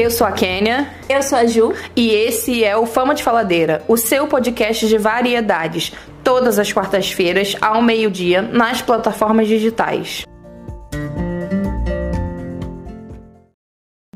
[0.00, 0.88] Eu sou a Kênia.
[1.10, 1.74] Eu sou a Ju.
[1.94, 5.92] E esse é o Fama de Faladeira, o seu podcast de variedades,
[6.24, 10.24] todas as quartas-feiras, ao meio-dia, nas plataformas digitais.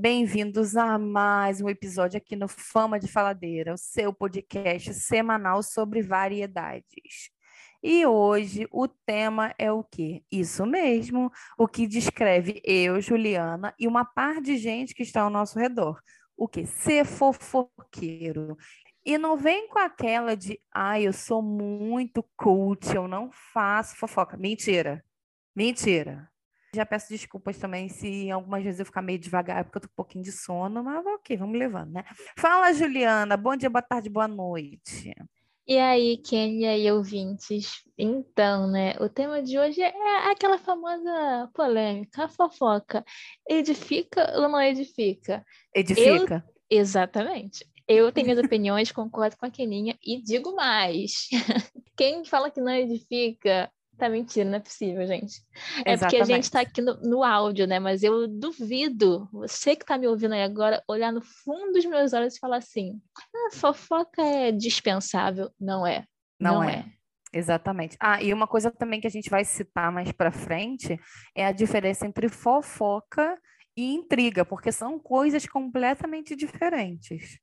[0.00, 6.00] Bem-vindos a mais um episódio aqui no Fama de Faladeira, o seu podcast semanal sobre
[6.00, 7.33] variedades.
[7.86, 10.24] E hoje o tema é o quê?
[10.32, 15.28] Isso mesmo, o que descreve eu, Juliana, e uma par de gente que está ao
[15.28, 16.00] nosso redor.
[16.34, 16.64] O que?
[16.64, 18.56] Ser fofoqueiro.
[19.04, 23.96] E não vem com aquela de, ai, ah, eu sou muito cult, eu não faço
[23.96, 24.34] fofoca.
[24.38, 25.04] Mentira.
[25.54, 26.30] Mentira.
[26.74, 29.94] Já peço desculpas também se algumas vezes eu ficar meio devagar, porque eu tô um
[29.94, 32.04] pouquinho de sono, mas ok, vamos levando, né?
[32.38, 33.36] Fala, Juliana.
[33.36, 35.14] Bom dia, boa tarde, boa noite.
[35.66, 37.82] E aí, Kenya e ouvintes?
[37.96, 43.02] Então, né, o tema de hoje é aquela famosa polêmica, a fofoca.
[43.48, 45.44] Edifica ou não edifica?
[45.74, 46.44] Edifica.
[46.68, 47.66] Eu, exatamente.
[47.88, 51.28] Eu tenho minhas opiniões, concordo com a Keninha e digo mais.
[51.96, 55.40] Quem fala que não edifica Tá mentindo, não é possível, gente.
[55.84, 56.00] É Exatamente.
[56.00, 57.78] porque a gente tá aqui no, no, áudio, né?
[57.78, 62.12] Mas eu duvido, você que tá me ouvindo aí agora, olhar no fundo dos meus
[62.12, 65.50] olhos e falar assim: ah, fofoca é dispensável.
[65.60, 66.04] Não é.
[66.40, 66.78] Não, não é.
[66.80, 67.38] é.
[67.38, 67.96] Exatamente.
[68.00, 70.98] Ah, e uma coisa também que a gente vai citar mais para frente
[71.34, 73.38] é a diferença entre fofoca
[73.76, 77.38] e intriga, porque são coisas completamente diferentes.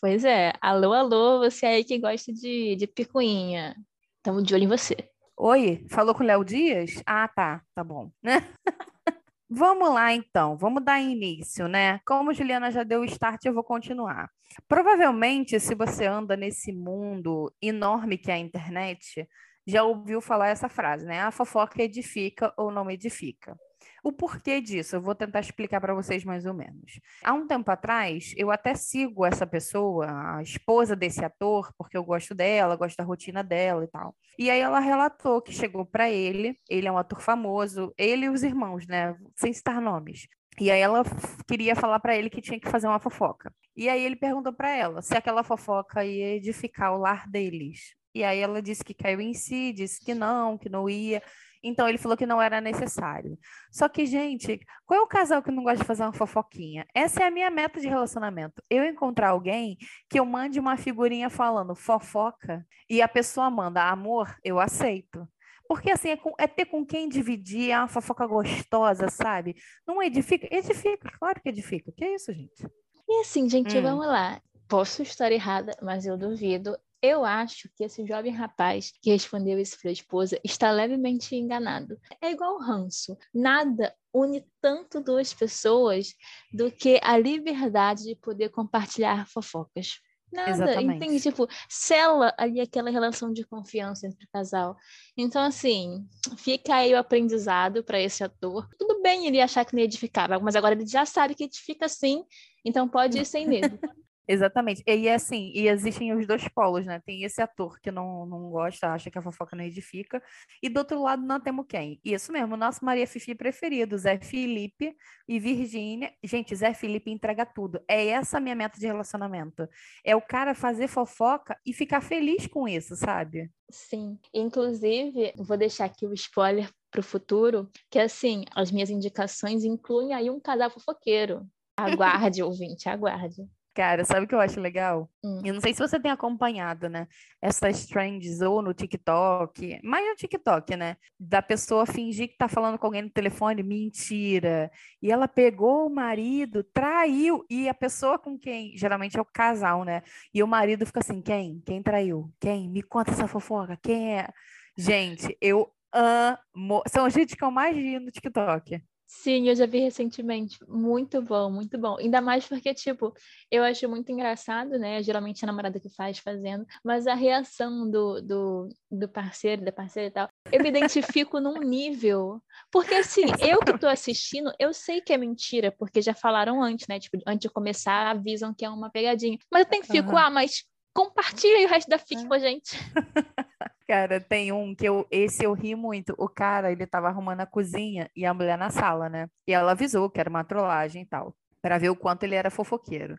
[0.00, 0.52] Pois é.
[0.62, 3.76] Alô, alô, você aí que gosta de, de picuinha.
[4.16, 5.09] Estamos de olho em você.
[5.42, 7.02] Oi, falou com o Léo Dias?
[7.06, 8.10] Ah, tá, tá bom.
[9.48, 11.98] Vamos lá, então, vamos dar início, né?
[12.06, 14.30] Como Juliana já deu o start, eu vou continuar.
[14.68, 19.26] Provavelmente, se você anda nesse mundo enorme que é a internet,
[19.66, 21.20] já ouviu falar essa frase, né?
[21.22, 23.56] A fofoca edifica ou não edifica.
[24.02, 27.00] O porquê disso, eu vou tentar explicar para vocês mais ou menos.
[27.22, 32.04] Há um tempo atrás, eu até sigo essa pessoa, a esposa desse ator, porque eu
[32.04, 34.14] gosto dela, gosto da rotina dela e tal.
[34.38, 38.30] E aí ela relatou que chegou para ele, ele é um ator famoso, ele e
[38.30, 40.26] os irmãos, né, sem citar nomes.
[40.58, 41.02] E aí ela
[41.48, 43.52] queria falar para ele que tinha que fazer uma fofoca.
[43.76, 47.94] E aí ele perguntou para ela se aquela fofoca ia edificar o lar deles.
[48.14, 51.22] E aí ela disse que caiu em si, disse que não, que não ia.
[51.62, 53.38] Então ele falou que não era necessário.
[53.70, 56.86] Só que, gente, qual é o casal que não gosta de fazer uma fofoquinha?
[56.94, 58.62] Essa é a minha meta de relacionamento.
[58.68, 59.76] Eu encontrar alguém
[60.08, 65.28] que eu mande uma figurinha falando fofoca e a pessoa manda amor, eu aceito.
[65.68, 69.54] Porque assim, é, com, é, ter com quem dividir, é uma fofoca gostosa, sabe?
[69.86, 70.48] Não edifica?
[70.50, 71.92] Edifica, claro que edifica.
[71.92, 72.66] Que é isso, gente?
[73.08, 73.82] E assim, gente, hum.
[73.82, 74.42] vamos lá.
[74.66, 76.76] Posso estar errada, mas eu duvido.
[77.02, 81.98] Eu acho que esse jovem rapaz que respondeu isso para a esposa está levemente enganado.
[82.20, 83.16] É igual ranço.
[83.32, 86.14] Nada une tanto duas pessoas
[86.52, 90.00] do que a liberdade de poder compartilhar fofocas.
[90.32, 91.04] Nada, Exatamente.
[91.04, 91.20] entende?
[91.20, 94.76] Tipo, sela ali aquela relação de confiança entre o casal.
[95.16, 96.06] Então, assim,
[96.36, 98.68] fica aí o aprendizado para esse ator.
[98.78, 102.24] Tudo bem ele achar que não edificava, mas agora ele já sabe que edifica sim,
[102.64, 103.76] então pode ir sem medo.
[104.28, 104.82] Exatamente.
[104.86, 107.00] E assim, e existem os dois polos, né?
[107.04, 110.22] Tem esse ator que não, não gosta, acha que a fofoca não edifica,
[110.62, 112.00] e do outro lado nós temos quem?
[112.04, 114.94] Isso mesmo, nosso Maria Fifi preferido, Zé Felipe
[115.28, 116.12] e Virgínia.
[116.22, 117.80] Gente, Zé Felipe entrega tudo.
[117.88, 119.68] É essa a minha meta de relacionamento.
[120.04, 123.50] É o cara fazer fofoca e ficar feliz com isso, sabe?
[123.70, 124.18] Sim.
[124.34, 130.12] Inclusive, vou deixar aqui o spoiler para o futuro, que assim, as minhas indicações incluem
[130.12, 131.46] aí um casal fofoqueiro.
[131.76, 133.48] Aguarde, ouvinte, aguarde.
[133.74, 135.08] Cara, sabe o que eu acho legal?
[135.24, 135.42] Hum.
[135.44, 137.06] Eu não sei se você tem acompanhado, né?
[137.40, 140.96] Essas trends ou no TikTok, mais no TikTok, né?
[141.18, 144.70] Da pessoa fingir que tá falando com alguém no telefone, mentira.
[145.00, 147.44] E ela pegou o marido, traiu.
[147.48, 150.02] E a pessoa com quem, geralmente é o casal, né?
[150.34, 151.62] E o marido fica assim: quem?
[151.64, 152.32] Quem traiu?
[152.40, 152.68] Quem?
[152.68, 153.78] Me conta essa fofoca.
[153.80, 154.28] Quem é?
[154.76, 156.82] Gente, eu amo.
[156.88, 158.82] São os vídeos que eu mais vi no TikTok.
[159.12, 160.56] Sim, eu já vi recentemente.
[160.68, 161.98] Muito bom, muito bom.
[161.98, 163.12] Ainda mais porque, tipo,
[163.50, 165.02] eu acho muito engraçado, né?
[165.02, 169.72] Geralmente é a namorada que faz fazendo, mas a reação do, do, do parceiro, da
[169.72, 172.40] parceira e tal, eu me identifico num nível.
[172.70, 176.86] Porque, assim, eu que tô assistindo, eu sei que é mentira, porque já falaram antes,
[176.86, 177.00] né?
[177.00, 179.36] Tipo, antes de começar, avisam que é uma pegadinha.
[179.50, 180.18] Mas eu tenho que fico, uhum.
[180.18, 180.64] ah, mas
[180.94, 182.76] compartilha aí o resto da FIC com a gente.
[183.86, 186.14] Cara, tem um que eu, esse eu ri muito.
[186.16, 189.28] O cara, ele tava arrumando a cozinha e a mulher na sala, né?
[189.48, 192.52] E ela avisou que era uma trollagem e tal, para ver o quanto ele era
[192.52, 193.18] fofoqueiro.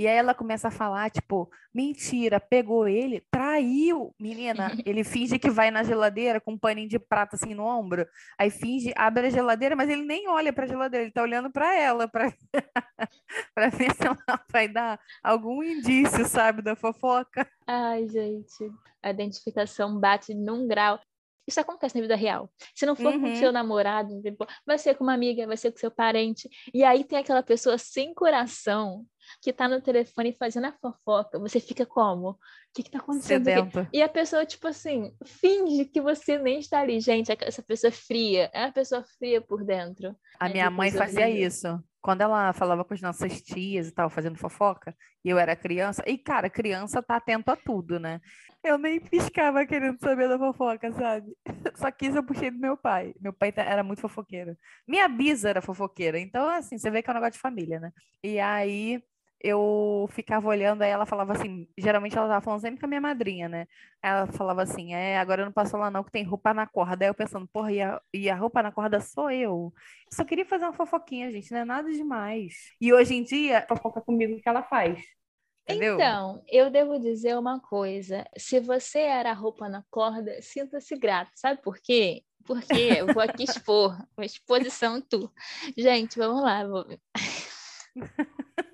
[0.00, 4.14] E aí ela começa a falar, tipo, mentira, pegou ele, traiu.
[4.18, 8.08] Menina, ele finge que vai na geladeira com um paninho de prata assim no ombro.
[8.38, 11.76] Aí finge, abre a geladeira, mas ele nem olha pra geladeira, ele tá olhando para
[11.78, 12.32] ela, pra...
[13.54, 14.16] pra ver se ela
[14.50, 17.46] vai dar algum indício, sabe, da fofoca.
[17.66, 18.72] Ai, gente,
[19.02, 20.98] a identificação bate num grau.
[21.46, 22.50] Isso acontece na vida real.
[22.74, 23.20] Se não for uhum.
[23.20, 24.22] com seu namorado,
[24.64, 26.48] vai ser com uma amiga, vai ser com seu parente.
[26.72, 29.04] E aí tem aquela pessoa sem coração
[29.40, 32.30] que tá no telefone fazendo a fofoca, você fica como?
[32.30, 32.38] O
[32.74, 33.88] que que tá acontecendo?
[33.92, 37.00] E a pessoa, tipo assim, finge que você nem está ali.
[37.00, 40.14] Gente, essa pessoa é fria, é uma pessoa fria por dentro.
[40.38, 41.82] A é minha mãe fazia isso.
[42.00, 46.02] Quando ela falava com as nossas tias e tal, fazendo fofoca, e eu era criança,
[46.06, 48.20] e cara, criança tá atento a tudo, né?
[48.62, 51.26] Eu nem piscava querendo saber da fofoca, sabe?
[51.76, 53.14] Só que isso eu puxei do meu pai.
[53.20, 54.56] Meu pai era muito fofoqueiro.
[54.86, 56.18] Minha bisa era fofoqueira.
[56.18, 57.90] Então, assim, você vê que é um negócio de família, né?
[58.22, 59.02] E aí
[59.42, 63.00] eu ficava olhando, aí ela falava assim, geralmente ela tava falando sempre com a minha
[63.00, 63.66] madrinha, né?
[64.02, 67.04] Ela falava assim, é, agora eu não posso lá não, que tem roupa na corda.
[67.04, 69.40] Aí eu pensando, porra, e a, e a roupa na corda sou eu.
[69.40, 69.74] eu.
[70.12, 72.54] Só queria fazer uma fofoquinha, gente, não é nada demais.
[72.80, 75.02] E hoje em dia, fofoca comigo que ela faz.
[75.68, 75.94] Entendeu?
[75.94, 78.26] Então, eu devo dizer uma coisa.
[78.36, 81.30] Se você era a roupa na corda, sinta-se grato.
[81.34, 82.22] Sabe por quê?
[82.44, 85.32] Porque eu vou aqui expor, uma exposição tu.
[85.76, 86.66] Gente, vamos lá.
[86.66, 86.86] Vou...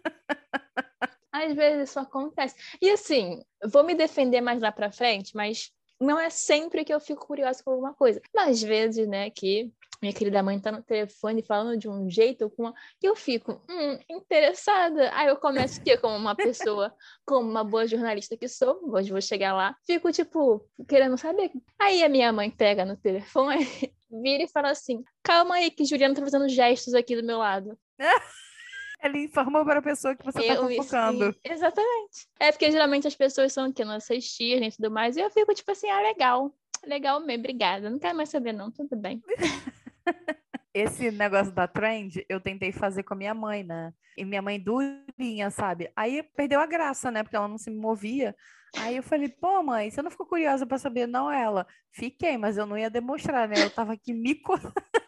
[1.45, 2.55] Às vezes isso acontece.
[2.81, 7.01] E assim, vou me defender mais lá para frente, mas não é sempre que eu
[7.01, 8.21] fico curiosa com alguma coisa.
[8.35, 12.51] Mas às vezes, né, que minha querida mãe tá no telefone falando de um jeito
[12.51, 12.75] com uma...
[13.01, 15.11] que eu fico hum, interessada.
[15.15, 16.95] Aí eu começo que como uma pessoa,
[17.25, 21.51] como uma boa jornalista que sou, hoje vou chegar lá, fico tipo querendo saber.
[21.79, 23.67] Aí a minha mãe pega no telefone,
[24.11, 27.79] vira e fala assim: "Calma aí que Juliana tá fazendo gestos aqui do meu lado".
[29.03, 31.33] Ele informou para a pessoa que você está fofocando.
[31.33, 32.29] Sim, exatamente.
[32.41, 35.55] É porque geralmente as pessoas são que nossas tias e tudo mais, e eu fico
[35.55, 36.55] tipo assim, ah, legal.
[36.85, 37.91] Legal mesmo, obrigada.
[37.91, 39.23] Não quero mais saber, não, tudo bem.
[40.73, 43.95] Esse negócio da trend, eu tentei fazer com a minha mãe, né?
[44.17, 45.91] E minha mãe durinha, sabe?
[45.97, 47.23] Aí perdeu a graça, né?
[47.23, 48.37] Porque ela não se movia.
[48.79, 51.07] Aí eu falei, pô, mãe, você não ficou curiosa para saber?
[51.07, 51.67] Não, ela.
[51.91, 53.55] Fiquei, mas eu não ia demonstrar, né?
[53.63, 54.35] Eu tava aqui me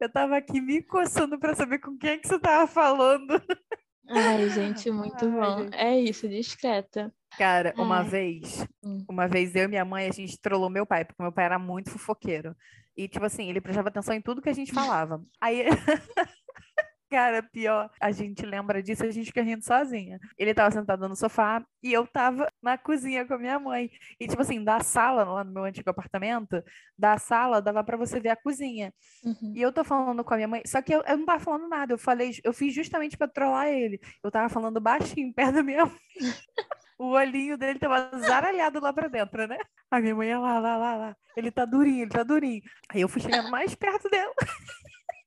[0.00, 3.40] Eu tava aqui me coçando para saber com quem é que você tava falando.
[4.08, 5.58] Ai, gente, muito Ai, bom.
[5.58, 5.76] Gente.
[5.76, 7.12] É isso, discreta.
[7.36, 8.08] Cara, uma Ai.
[8.08, 9.04] vez, hum.
[9.08, 11.58] uma vez eu e minha mãe, a gente trollou meu pai, porque meu pai era
[11.58, 12.56] muito fofoqueiro.
[12.96, 15.22] E, tipo assim, ele prestava atenção em tudo que a gente falava.
[15.40, 15.64] Aí
[17.10, 20.20] Cara, pior, a gente lembra disso, a gente fica rindo sozinha.
[20.38, 23.90] Ele tava sentado no sofá e eu tava na cozinha com a minha mãe.
[24.20, 26.62] E, tipo assim, da sala, lá no meu antigo apartamento,
[26.96, 28.94] da sala dava para você ver a cozinha.
[29.24, 29.52] Uhum.
[29.56, 31.68] E eu tô falando com a minha mãe, só que eu, eu não tava falando
[31.68, 31.92] nada.
[31.92, 34.00] Eu falei, eu fiz justamente para trollar ele.
[34.22, 35.96] Eu tava falando baixinho, perto da minha mãe.
[36.96, 39.58] o olhinho dele tava zaralhado lá pra dentro, né?
[39.90, 41.16] A minha mãe ia lá, lá, lá, lá.
[41.36, 42.62] Ele tá durinho, ele tá durinho.
[42.88, 44.32] Aí eu fui chegando mais perto dela.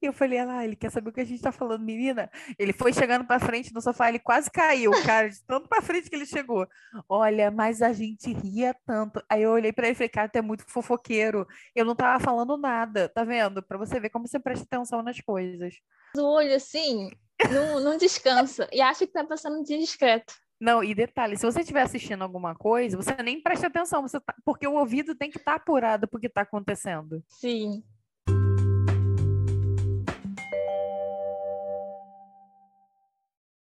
[0.03, 2.29] E eu falei, ah, ele quer saber o que a gente tá falando, menina.
[2.59, 6.09] Ele foi chegando pra frente no sofá, ele quase caiu, cara, de tanto pra frente
[6.09, 6.67] que ele chegou.
[7.07, 9.23] Olha, mas a gente ria tanto.
[9.29, 11.47] Aí eu olhei pra ele e falei, cara, tu é muito fofoqueiro.
[11.73, 13.63] Eu não tava falando nada, tá vendo?
[13.63, 15.73] Pra você ver como você presta atenção nas coisas.
[16.17, 17.09] O olho, assim,
[17.49, 18.67] não, não descansa.
[18.73, 20.33] e acha que tá passando de discreto.
[20.59, 24.35] Não, e detalhe, se você estiver assistindo alguma coisa, você nem presta atenção, você tá,
[24.43, 27.23] porque o ouvido tem que estar tá apurado porque está acontecendo.
[27.27, 27.81] Sim.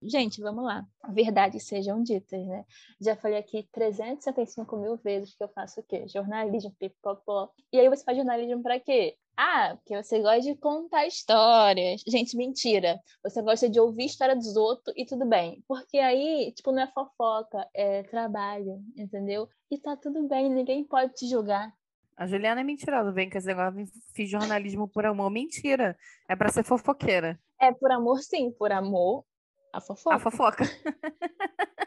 [0.06, 0.86] Gente, vamos lá.
[1.10, 2.66] Verdades sejam ditas, né?
[3.00, 6.08] Já falei aqui 375 mil vezes que eu faço o quê?
[6.08, 7.50] Jornalismo, pipopó.
[7.72, 9.16] E aí você faz jornalismo para quê?
[9.36, 12.02] Ah, porque você gosta de contar histórias.
[12.08, 13.00] Gente, mentira.
[13.24, 15.64] Você gosta de ouvir história dos outros e tudo bem.
[15.68, 19.48] Porque aí, tipo, não é fofoca, é trabalho, entendeu?
[19.72, 21.74] E tá tudo bem, ninguém pode te julgar.
[22.16, 25.32] A Juliana é mentirosa, vem com esse negócio, fiz jornalismo por amor.
[25.32, 25.98] Mentira.
[26.30, 27.40] É para ser fofoqueira.
[27.60, 28.52] É por amor, sim.
[28.52, 29.26] Por amor,
[29.74, 30.16] a fofoca.
[30.16, 30.64] A fofoca.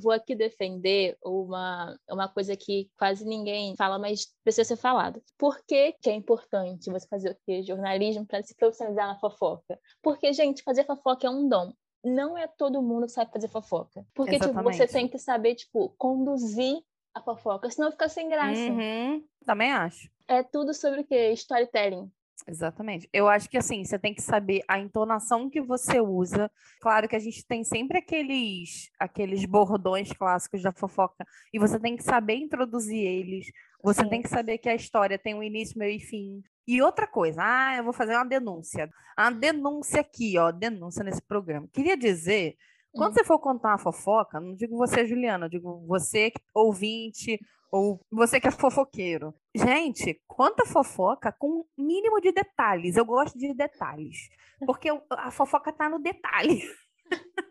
[0.00, 5.20] Vou aqui defender uma, uma coisa que quase ninguém fala, mas precisa ser falado.
[5.36, 7.64] Por que, que é importante você fazer o quê?
[7.64, 9.76] Jornalismo para se profissionalizar na fofoca?
[10.00, 11.72] Porque, gente, fazer fofoca é um dom.
[12.04, 14.06] Não é todo mundo que sabe fazer fofoca.
[14.14, 16.78] Porque, tipo, você tem que saber, tipo, conduzir
[17.12, 18.60] a fofoca, senão fica sem graça.
[18.60, 20.08] Uhum, também acho.
[20.28, 21.32] É tudo sobre o quê?
[21.32, 22.08] Storytelling.
[22.48, 23.06] Exatamente.
[23.12, 26.50] Eu acho que assim, você tem que saber a entonação que você usa.
[26.80, 31.94] Claro que a gente tem sempre aqueles aqueles bordões clássicos da fofoca e você tem
[31.94, 33.46] que saber introduzir eles.
[33.82, 34.08] Você Sim.
[34.08, 36.42] tem que saber que a história tem um início, meio e fim.
[36.66, 38.88] E outra coisa, ah, eu vou fazer uma denúncia.
[39.14, 41.68] A denúncia aqui, ó, denúncia nesse programa.
[41.70, 42.56] Queria dizer
[42.92, 43.14] Quando hum.
[43.14, 47.38] você for contar uma fofoca, não digo você, Juliana, eu digo você, ouvinte,
[47.70, 49.34] ou você que é fofoqueiro.
[49.54, 52.96] Gente, conta fofoca com mínimo de detalhes.
[52.96, 54.28] Eu gosto de detalhes.
[54.66, 56.62] Porque a fofoca tá no detalhe.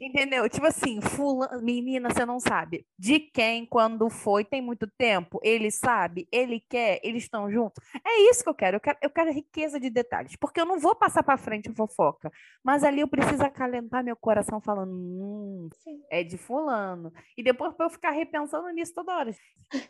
[0.00, 0.48] Entendeu?
[0.48, 2.86] Tipo assim, fulano, menina, você não sabe.
[2.98, 5.40] De quem, quando foi, tem muito tempo.
[5.42, 7.82] Ele sabe, ele quer, eles estão juntos.
[8.04, 8.76] É isso que eu quero.
[8.76, 10.36] Eu quero, eu quero riqueza de detalhes.
[10.36, 12.30] Porque eu não vou passar para frente a fofoca.
[12.62, 15.68] Mas ali eu preciso acalentar meu coração falando, hum,
[16.10, 17.12] é de fulano.
[17.36, 19.30] E depois para eu ficar repensando nisso toda hora.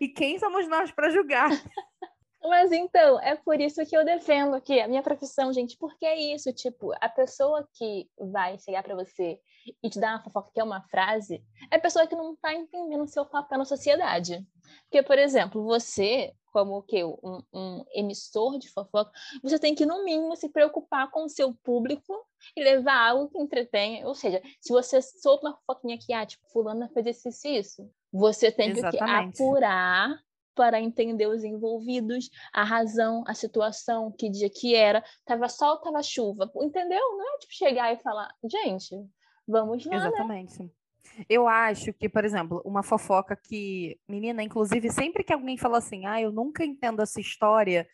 [0.00, 1.50] E quem somos nós para julgar?
[2.42, 6.34] Mas então, é por isso que eu defendo que a minha profissão, gente, porque é
[6.34, 9.40] isso, tipo, a pessoa que vai chegar para você
[9.82, 12.54] e te dar uma fofoca que é uma frase, é a pessoa que não tá
[12.54, 14.46] entendendo o seu papel na sociedade.
[14.82, 19.10] Porque, por exemplo, você, como o que um, um emissor de fofoca,
[19.42, 22.14] você tem que, no mínimo, se preocupar com o seu público
[22.56, 24.06] e levar algo que entretenha.
[24.06, 28.52] Ou seja, se você soube uma fofoquinha que, ah, tipo, fulana fez isso isso, você
[28.52, 29.36] tem Exatamente.
[29.36, 30.16] que apurar
[30.56, 36.02] para entender os envolvidos, a razão, a situação, que dia que era, tava sol, tava
[36.02, 36.98] chuva, entendeu?
[37.16, 38.96] Não é tipo chegar e falar, gente,
[39.46, 39.96] vamos lá, né?
[39.98, 40.62] Exatamente.
[40.62, 40.70] Né?
[41.28, 46.06] Eu acho que, por exemplo, uma fofoca que, menina, inclusive, sempre que alguém fala assim,
[46.06, 47.86] ah, eu nunca entendo essa história,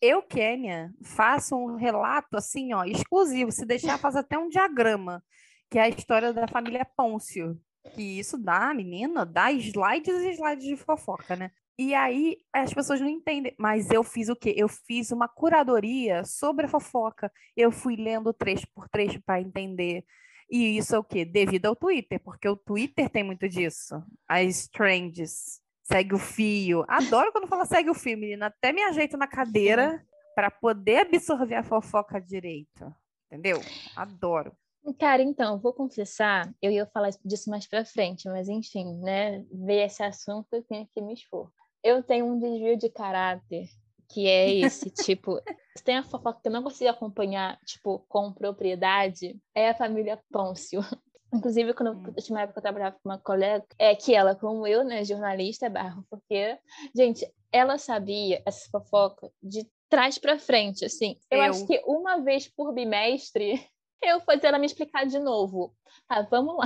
[0.00, 3.52] eu, Kênia, faço um relato assim, ó, exclusivo.
[3.52, 5.22] Se deixar, faz até um diagrama,
[5.68, 7.60] que é a história da família Pôncio.
[7.94, 11.50] Que isso dá, menina, dá slides e slides de fofoca, né?
[11.80, 13.54] E aí as pessoas não entendem.
[13.58, 14.52] Mas eu fiz o quê?
[14.54, 17.32] Eu fiz uma curadoria sobre a fofoca.
[17.56, 20.04] Eu fui lendo trecho por trecho para entender.
[20.50, 21.24] E isso é o quê?
[21.24, 24.04] Devido ao Twitter, porque o Twitter tem muito disso.
[24.28, 25.62] As trends.
[25.82, 26.84] Segue o fio.
[26.86, 28.48] Adoro quando fala segue o fio, menina.
[28.48, 32.94] Até me ajeito na cadeira para poder absorver a fofoca direito.
[33.26, 33.58] Entendeu?
[33.96, 34.52] Adoro.
[34.98, 39.46] Cara, então, vou confessar, eu ia falar disso mais pra frente, mas enfim, né?
[39.50, 41.50] Ver esse assunto, eu tenho que me expor
[41.82, 43.68] eu tenho um desvio de caráter
[44.12, 45.40] que é esse, tipo,
[45.76, 50.20] se tem a fofoca que eu não consigo acompanhar, tipo, com propriedade, é a família
[50.30, 50.80] Pôncio.
[51.32, 52.12] Inclusive, quando hum.
[52.16, 55.04] eu tinha uma época eu trabalhava com uma colega, é que ela, como eu, né,
[55.04, 56.58] jornalista, é barro, porque,
[56.94, 61.16] gente, ela sabia essa fofoca de trás para frente, assim.
[61.30, 63.64] Eu, eu, acho que uma vez por bimestre
[64.02, 65.72] eu fazia ela me explicar de novo.
[66.08, 66.64] Tá, vamos lá.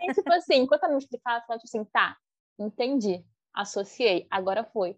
[0.00, 2.16] e, tipo assim, enquanto ela me explicava, ela tipo assim, tá,
[2.58, 3.24] entendi
[3.58, 4.96] associei, agora foi.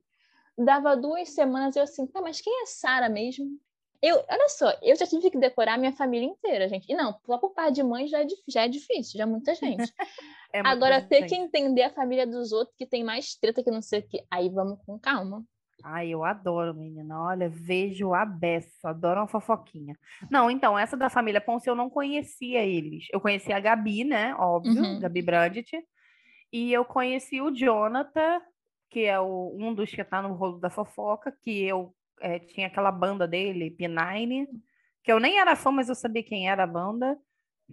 [0.56, 3.46] Dava duas semanas eu assim, tá, mas quem é Sara mesmo?
[4.02, 6.90] Eu, olha só, eu já tive que decorar a minha família inteira, gente.
[6.90, 9.54] E não, só por parte de mãe já é, já é difícil, já é muita
[9.54, 9.92] gente.
[10.52, 13.82] é Agora, ter que entender a família dos outros que tem mais treta que não
[13.82, 15.44] sei o que, aí vamos com calma.
[15.82, 17.18] Ai, eu adoro, menina.
[17.22, 19.96] Olha, vejo a beça, adoro uma fofoquinha.
[20.30, 23.06] Não, então, essa da família Ponce eu não conhecia eles.
[23.10, 24.34] Eu conhecia a Gabi, né?
[24.34, 25.00] Óbvio, uhum.
[25.00, 25.78] Gabi Brandt.
[26.52, 28.40] E eu conheci o Jonathan,
[28.90, 32.66] que é o, um dos que está no rolo da fofoca, que eu é, tinha
[32.66, 34.46] aquela banda dele, P9,
[35.02, 37.18] que eu nem era fã, mas eu sabia quem era a banda.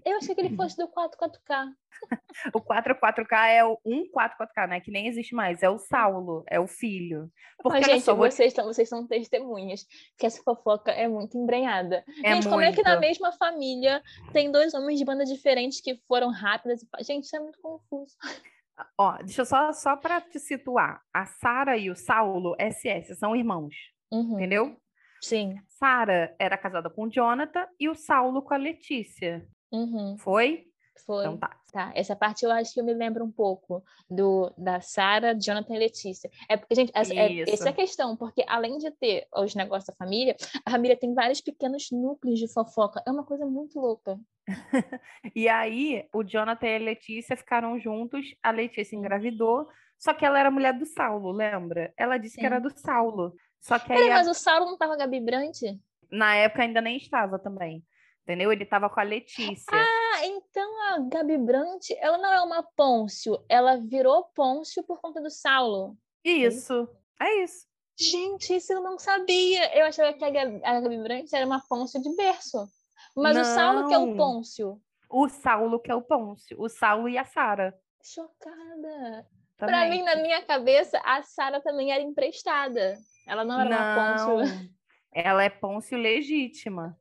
[0.05, 1.73] Eu achei que ele fosse do 44K.
[2.53, 4.79] o 44K é o 144K, né?
[4.79, 5.63] Que nem existe mais.
[5.63, 7.31] É o Saulo, é o filho.
[7.61, 8.65] Porque, gente, só, vocês, vou...
[8.65, 9.85] vocês são testemunhas
[10.17, 12.03] que essa fofoca é muito embrenhada.
[12.23, 12.49] É gente, muito.
[12.49, 16.85] como é que na mesma família tem dois homens de banda diferentes que foram rápidas?
[17.01, 18.15] Gente, isso é muito confuso.
[18.97, 21.01] Ó, deixa eu só, só para te situar.
[21.13, 23.75] A Sara e o Saulo, SS, são irmãos.
[24.11, 24.33] Uhum.
[24.33, 24.77] Entendeu?
[25.21, 25.59] Sim.
[25.67, 29.47] Sara era casada com o Jonathan e o Saulo com a Letícia.
[29.71, 30.17] Uhum.
[30.17, 30.66] Foi?
[31.05, 31.25] Foi.
[31.25, 31.55] Então tá.
[31.71, 31.91] tá.
[31.95, 35.79] Essa parte eu acho que eu me lembro um pouco do da Sara, Jonathan e
[35.79, 36.29] Letícia.
[36.49, 39.85] É porque, gente, essa, é, essa é a questão, porque além de ter os negócios
[39.85, 40.35] da família,
[40.65, 43.01] a família tem vários pequenos núcleos de fofoca.
[43.05, 44.19] É uma coisa muito louca.
[45.35, 50.39] e aí, o Jonathan e a Letícia ficaram juntos, a Letícia engravidou, só que ela
[50.39, 51.93] era mulher do Saulo, lembra?
[51.97, 52.41] Ela disse Sim.
[52.41, 53.35] que era do Saulo.
[53.59, 54.15] Só que aí Peraí, a...
[54.15, 55.79] mas o Saulo não tava Gabi Brandt?
[56.11, 57.83] Na época ainda nem estava também.
[58.27, 58.51] Entendeu?
[58.51, 59.71] Ele tava com a Letícia.
[59.71, 65.21] Ah, então a Gabi Brandt, ela não é uma Pôncio, ela virou Pôncio por conta
[65.21, 65.95] do Saulo.
[66.25, 66.89] Isso,
[67.21, 67.65] é isso.
[67.97, 69.73] Gente, isso eu não sabia.
[69.73, 72.67] Eu achava que a Gabi, a Gabi Brandt era uma Pôncio de berço.
[73.15, 73.43] Mas não.
[73.43, 74.81] o Saulo que é o Pôncio.
[75.09, 76.61] O Saulo que é o Pôncio.
[76.61, 77.73] O Saulo e a Sara.
[78.03, 79.25] Chocada.
[79.55, 82.97] Para mim, na minha cabeça, a Sara também era emprestada.
[83.25, 83.77] Ela não era não.
[83.77, 84.69] uma Pôncio.
[85.13, 86.99] Ela é Pôncio legítima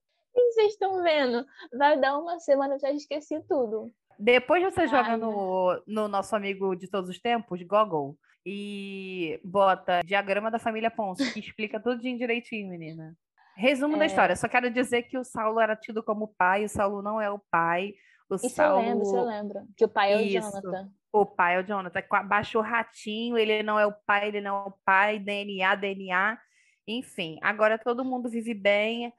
[0.52, 1.44] vocês estão vendo?
[1.76, 3.92] Vai dar uma semana, eu já esqueci tudo.
[4.18, 10.50] Depois você joga no, no nosso amigo de todos os tempos, Google, e bota diagrama
[10.50, 13.14] da família Ponce, que explica tudo direitinho, menina.
[13.56, 13.98] Resumo é...
[14.00, 17.20] da história, só quero dizer que o Saulo era tido como pai, o Saulo não
[17.20, 17.94] é o pai.
[18.28, 18.82] O Isso Saulo...
[18.82, 19.60] eu lembro, isso eu lembro.
[19.76, 20.50] Que o pai é o Isso.
[20.50, 20.90] Jonathan.
[21.12, 22.02] O pai é o Jonathan.
[22.26, 26.38] Baixou o ratinho, ele não é o pai, ele não é o pai, DNA, DNA.
[26.86, 29.12] Enfim, agora todo mundo vive bem,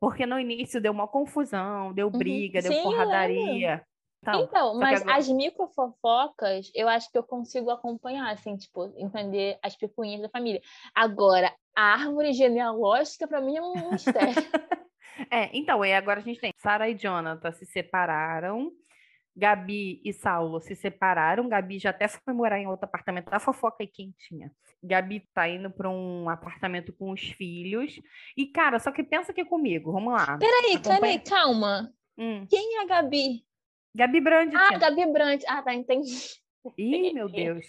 [0.00, 2.16] porque no início deu uma confusão, deu Uhum.
[2.18, 3.84] briga, deu Sim, eu porradaria.
[4.22, 9.58] Então, Então, mas agora- as microfofocas, eu acho que eu consigo acompanhar, assim, tipo, entender
[9.62, 10.60] as picuinhas da família.
[10.94, 14.34] Agora, a árvore genealógica, pra mim, é um mistério.
[15.30, 18.70] É, então, e agora a gente tem Sara e Jonathan se separaram,
[19.36, 23.76] Gabi e Saulo se separaram, Gabi já até foi morar em outro apartamento, a fofoca
[23.80, 24.50] aí quentinha.
[24.82, 28.00] Gabi tá indo para um apartamento com os filhos.
[28.36, 30.38] E, cara, só que pensa aqui comigo, vamos lá.
[30.38, 31.92] Peraí, peraí, calma.
[32.16, 33.44] Hum, Quem é a Gabi?
[33.94, 34.56] Gabi Brandi.
[34.56, 34.78] Ah, tia.
[34.78, 35.44] Gabi Brandt.
[35.46, 36.16] Ah, tá, entendi.
[36.78, 37.66] Ih, meu Deus.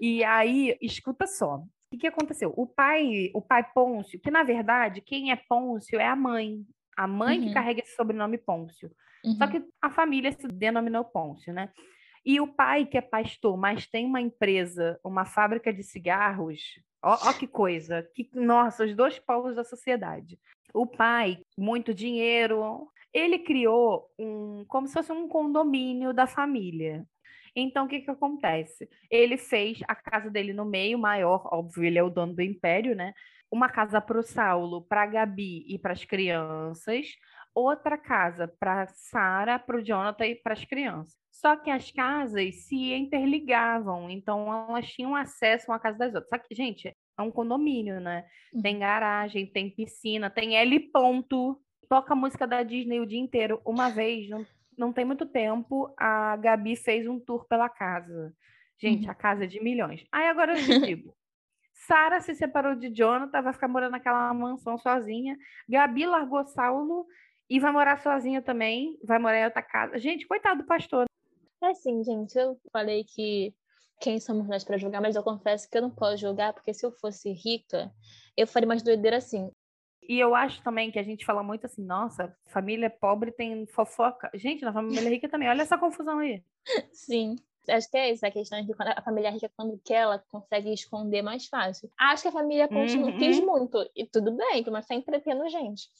[0.00, 1.56] E aí, escuta só.
[1.56, 2.52] O que, que aconteceu?
[2.56, 6.64] O pai, o pai Pôncio, que na verdade, quem é Pôncio é a mãe.
[6.96, 7.54] A mãe que Uhum.
[7.54, 8.90] carrega esse sobrenome Pôncio.
[9.24, 9.50] Só Uhum.
[9.50, 11.70] que a família se denominou Pôncio, né?
[12.24, 16.60] E o pai, que é pastor, mas tem uma empresa, uma fábrica de cigarros.
[17.02, 18.06] Ó, ó que coisa.
[18.14, 20.38] Que, nossa, os dois polos da sociedade.
[20.74, 27.06] O pai, muito dinheiro, ele criou um, como se fosse um condomínio da família.
[27.56, 28.88] Então, o que que acontece?
[29.10, 32.94] Ele fez a casa dele no meio, maior, óbvio, ele é o dono do império,
[32.94, 33.14] né?
[33.50, 37.06] Uma casa para o Saulo, para a Gabi e para as crianças,
[37.58, 41.16] outra casa para Sara, para o Jonathan e para as crianças.
[41.30, 46.28] Só que as casas se interligavam, então elas tinham acesso uma casa das outras.
[46.30, 48.24] Só que, gente, é um condomínio, né?
[48.62, 51.60] Tem garagem, tem piscina, tem L ponto.
[51.88, 53.60] Toca música da Disney o dia inteiro.
[53.64, 54.46] Uma vez, não,
[54.76, 58.32] não tem muito tempo, a Gabi fez um tour pela casa.
[58.80, 59.10] Gente, Uhum.
[59.10, 60.04] a casa é de milhões.
[60.12, 61.14] Aí agora eu te digo.
[61.86, 65.36] Sara se separou de Jonathan, vai ficar morando naquela mansão sozinha.
[65.68, 67.06] Gabi largou Saulo
[67.48, 68.98] e vai morar sozinha também.
[69.04, 69.98] Vai morar em outra casa.
[69.98, 71.06] Gente, coitado do pastor.
[71.62, 73.52] É assim, gente, eu falei que
[74.00, 76.86] quem somos nós para julgar, mas eu confesso que eu não posso julgar, porque se
[76.86, 77.92] eu fosse rica,
[78.36, 79.50] eu faria mais doideira assim.
[80.08, 84.30] E eu acho também que a gente fala muito assim, nossa, família pobre tem fofoca.
[84.34, 86.42] Gente, na família rica também, olha essa confusão aí.
[86.92, 87.36] Sim.
[87.68, 90.72] Acho que é isso, a questão de quando a família rica, quando quer, ela consegue
[90.72, 91.90] esconder mais fácil.
[91.98, 93.18] Acho que a família Ponte não Uhum.
[93.18, 95.90] quis muito, e tudo bem, mas tá entretendo gente.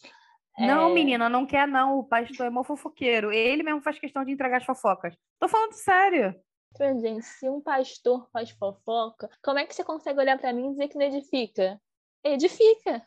[0.58, 1.98] Não, É, menina, não quer não.
[1.98, 3.30] O pastor é mó fofoqueiro.
[3.30, 5.14] Ele mesmo faz questão de entregar as fofocas.
[5.38, 6.34] Tô falando sério.
[6.78, 10.66] Mas, gente, se um pastor faz fofoca, como é que você consegue olhar pra mim
[10.66, 11.80] e dizer que não edifica?
[12.24, 13.06] Edifica.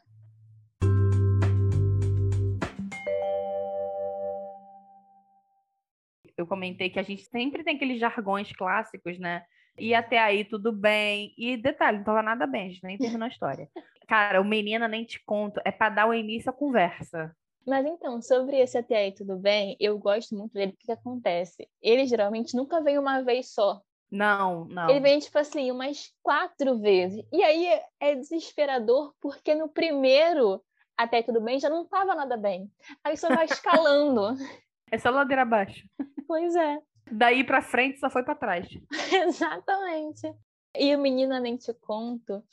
[6.38, 9.44] Eu comentei que a gente sempre tem aqueles jargões clássicos, né?
[9.78, 11.34] E até aí tudo bem.
[11.38, 13.70] E detalhe, não tava nada bem, a gente nem terminou a história.
[14.08, 17.34] Cara, o menina nem te conto, é pra dar o início à conversa.
[17.66, 21.70] Mas então, sobre esse até aí tudo bem, eu gosto muito dele, porque que acontece?
[21.82, 23.82] Ele geralmente nunca vem uma vez só.
[24.12, 24.90] Não, não.
[24.90, 27.24] Ele vem, tipo assim, umas quatro vezes.
[27.32, 27.68] E aí
[28.00, 30.62] é- desesperador, porque no primeiro
[30.98, 32.70] até aí tudo bem já não tava nada bem.
[33.04, 34.22] Aí só vai escalando.
[34.94, 35.88] É só ladeira abaixo.
[36.28, 36.78] pois é.
[37.10, 38.68] Daí pra frente só foi pra trás.
[39.10, 40.30] Exatamente.
[40.76, 42.44] E o Menina Nem Te Conto,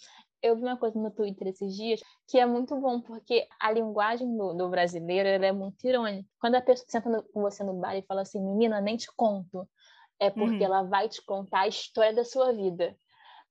[0.42, 4.36] eu vi uma coisa no Twitter esses dias que é muito bom, porque a linguagem
[4.36, 6.28] do, do brasileiro é muito irônica.
[6.40, 9.08] Quando a pessoa senta no- com você no bar e fala assim, menina, nem te
[9.16, 9.68] conto,
[10.20, 10.64] é porque Uhum.
[10.64, 12.96] ela vai te contar a história da sua vida.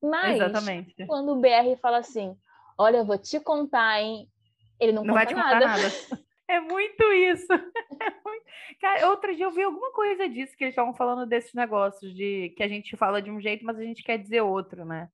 [0.02, 1.06] Mas Exatamente.
[1.08, 2.36] quando o BR fala assim,
[2.78, 4.30] olha, eu vou te contar, hein?
[4.80, 5.65] Ele não, Não vai conta te contar nada.
[5.65, 5.88] nada.
[6.50, 7.47] É muito isso.
[8.00, 8.45] É muito-
[8.80, 12.54] Cara, outro dia eu vi alguma coisa disso que eles estavam falando desses negócios de
[12.56, 15.10] que a gente fala de um jeito, mas a gente quer dizer outro, né?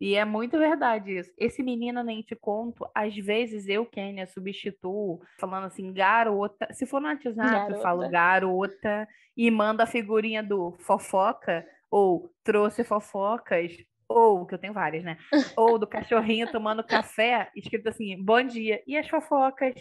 [0.00, 1.30] E é muito verdade isso.
[1.38, 6.66] Esse menino nem te conto, às vezes eu, Kênia, substituo falando assim, garota.
[6.72, 9.06] Se for no WhatsApp, eu falo Garota.
[9.36, 13.72] e manda a figurinha do fofoca ou trouxe fofocas.
[14.08, 15.16] Ou, que eu tenho várias, né?
[15.56, 18.82] Ou do cachorrinho tomando café, escrito assim, bom dia.
[18.86, 19.74] E as fofocas?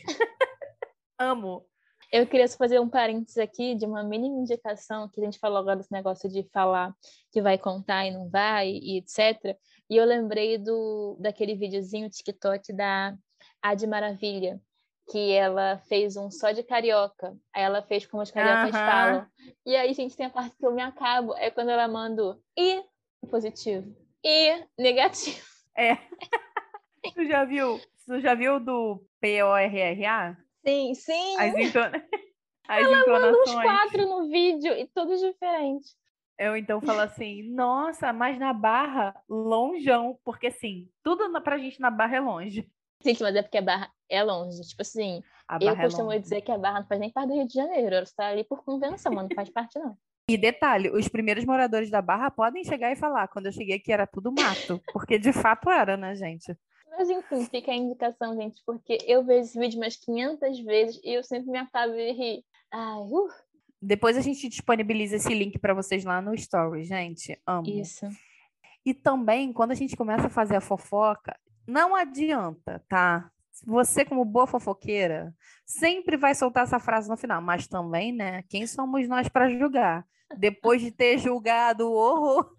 [1.19, 1.65] Amo.
[2.11, 5.57] Eu queria só fazer um parênteses aqui de uma mínima indicação, que a gente falou
[5.57, 6.93] agora desse negócio de falar
[7.31, 9.57] que vai contar e não vai, e etc.
[9.91, 13.13] E eu lembrei do daquele videozinho TikTok da
[13.61, 14.57] Ad Maravilha,
[15.11, 17.37] que ela fez um só de carioca.
[17.53, 18.85] Aí ela fez como os cariocas Aham.
[18.85, 19.27] falam.
[19.65, 22.41] E aí, gente, tem a parte que eu me acabo, é quando ela manda o
[22.57, 22.81] e
[23.29, 25.45] positivo, e negativo.
[25.77, 25.97] É.
[27.13, 27.81] Tu já viu?
[28.05, 30.37] Tu já viu do P-O-R-R-A?
[30.65, 31.35] Sim, sim.
[31.37, 32.07] As, entona...
[32.67, 33.69] As Manda uns entonações.
[33.69, 35.97] quatro no vídeo e todos diferentes.
[36.41, 41.91] Eu então falo assim, nossa, mas na Barra, longeão, porque assim, tudo pra gente na
[41.91, 42.67] Barra é longe.
[43.05, 44.59] Gente, mas é porque a Barra é longe.
[44.63, 45.21] Tipo assim,
[45.61, 47.53] eu é costumo é dizer que a Barra não faz nem parte do Rio de
[47.53, 47.93] Janeiro.
[47.93, 49.95] Ela está ali por convenção, mas não faz parte, não.
[50.27, 53.93] E detalhe, os primeiros moradores da Barra podem chegar e falar, quando eu cheguei aqui
[53.93, 56.57] era tudo mato, porque de fato era, né, gente?
[56.89, 61.13] Mas enfim, fica a indicação, gente, porque eu vejo esse vídeo umas 500 vezes e
[61.13, 62.43] eu sempre me acabo de rir.
[62.71, 63.29] Ai, uh.
[63.81, 67.39] Depois a gente disponibiliza esse link para vocês lá no Story, gente.
[67.47, 67.67] Amo.
[67.67, 68.07] Isso.
[68.85, 71.35] E também, quando a gente começa a fazer a fofoca,
[71.67, 73.29] não adianta, tá?
[73.65, 75.33] Você, como boa fofoqueira,
[75.65, 77.41] sempre vai soltar essa frase no final.
[77.41, 78.43] Mas também, né?
[78.49, 80.05] Quem somos nós para julgar?
[80.37, 82.55] Depois de ter julgado o horror.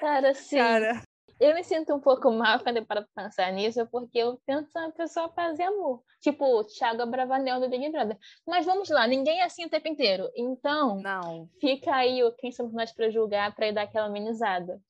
[0.00, 0.56] Cara, sim.
[0.56, 1.02] Cara,
[1.40, 4.70] eu me sinto um pouco mal quando eu paro pra pensar nisso, porque eu tento
[4.70, 6.02] ser uma pessoa fazer amor.
[6.20, 8.18] Tipo, Thiago Abravanel do Big Brother.
[8.46, 10.30] Mas vamos lá, ninguém é assim o tempo inteiro.
[10.34, 11.48] Então, não.
[11.60, 14.80] fica aí o quem somos nós para julgar, para dar aquela amenizada.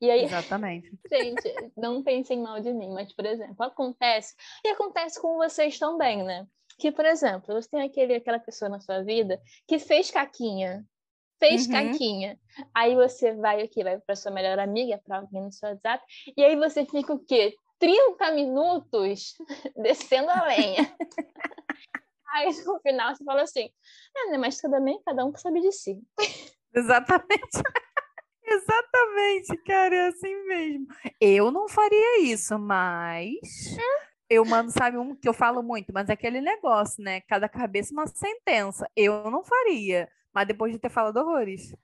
[0.00, 0.90] E aí, Exatamente.
[1.10, 6.22] gente, não pensem mal de mim, mas, por exemplo, acontece, e acontece com vocês também,
[6.22, 6.46] né?
[6.78, 10.84] Que, por exemplo, você tem aquele, aquela pessoa na sua vida que fez caquinha,
[11.38, 11.72] fez uhum.
[11.72, 12.38] caquinha.
[12.74, 13.84] Aí você vai o quê?
[13.84, 16.04] Vai para sua melhor amiga, para alguém no seu WhatsApp,
[16.36, 17.54] e aí você fica o quê?
[17.78, 19.34] 30 minutos
[19.76, 20.94] descendo a lenha.
[22.34, 23.68] aí no final você fala assim:
[24.16, 26.00] ah, né, mas tudo bem, cada um que sabe de si.
[26.74, 27.62] Exatamente.
[28.46, 30.86] Exatamente, cara, é assim mesmo.
[31.18, 33.32] Eu não faria isso, mas
[33.78, 34.06] é.
[34.28, 37.22] eu mando, sabe, um que eu falo muito, mas é aquele negócio, né?
[37.22, 38.86] Cada cabeça uma sentença.
[38.94, 40.10] Eu não faria.
[40.34, 41.74] Mas depois de ter falado horrores.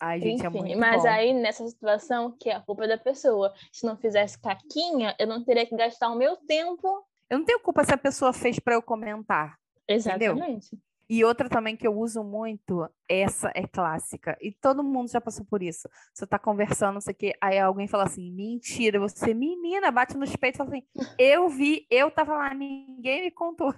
[0.00, 1.08] Ai, gente, é Enfim, é muito mas bom.
[1.08, 3.52] aí nessa situação que é a culpa da pessoa.
[3.70, 7.04] Se não fizesse caquinha, eu não teria que gastar o meu tempo.
[7.28, 9.58] Eu não tenho culpa se a pessoa fez para eu comentar.
[9.86, 10.66] Exatamente.
[10.66, 10.80] Entendeu?
[11.10, 14.38] E outra também que eu uso muito, essa é clássica.
[14.40, 15.88] E todo mundo já passou por isso.
[16.14, 20.16] Você tá conversando, não sei o quê, aí alguém fala assim, mentira, você menina, bate
[20.16, 20.86] nos peitos e fala assim,
[21.18, 23.74] eu vi, eu tava lá, ninguém me contou.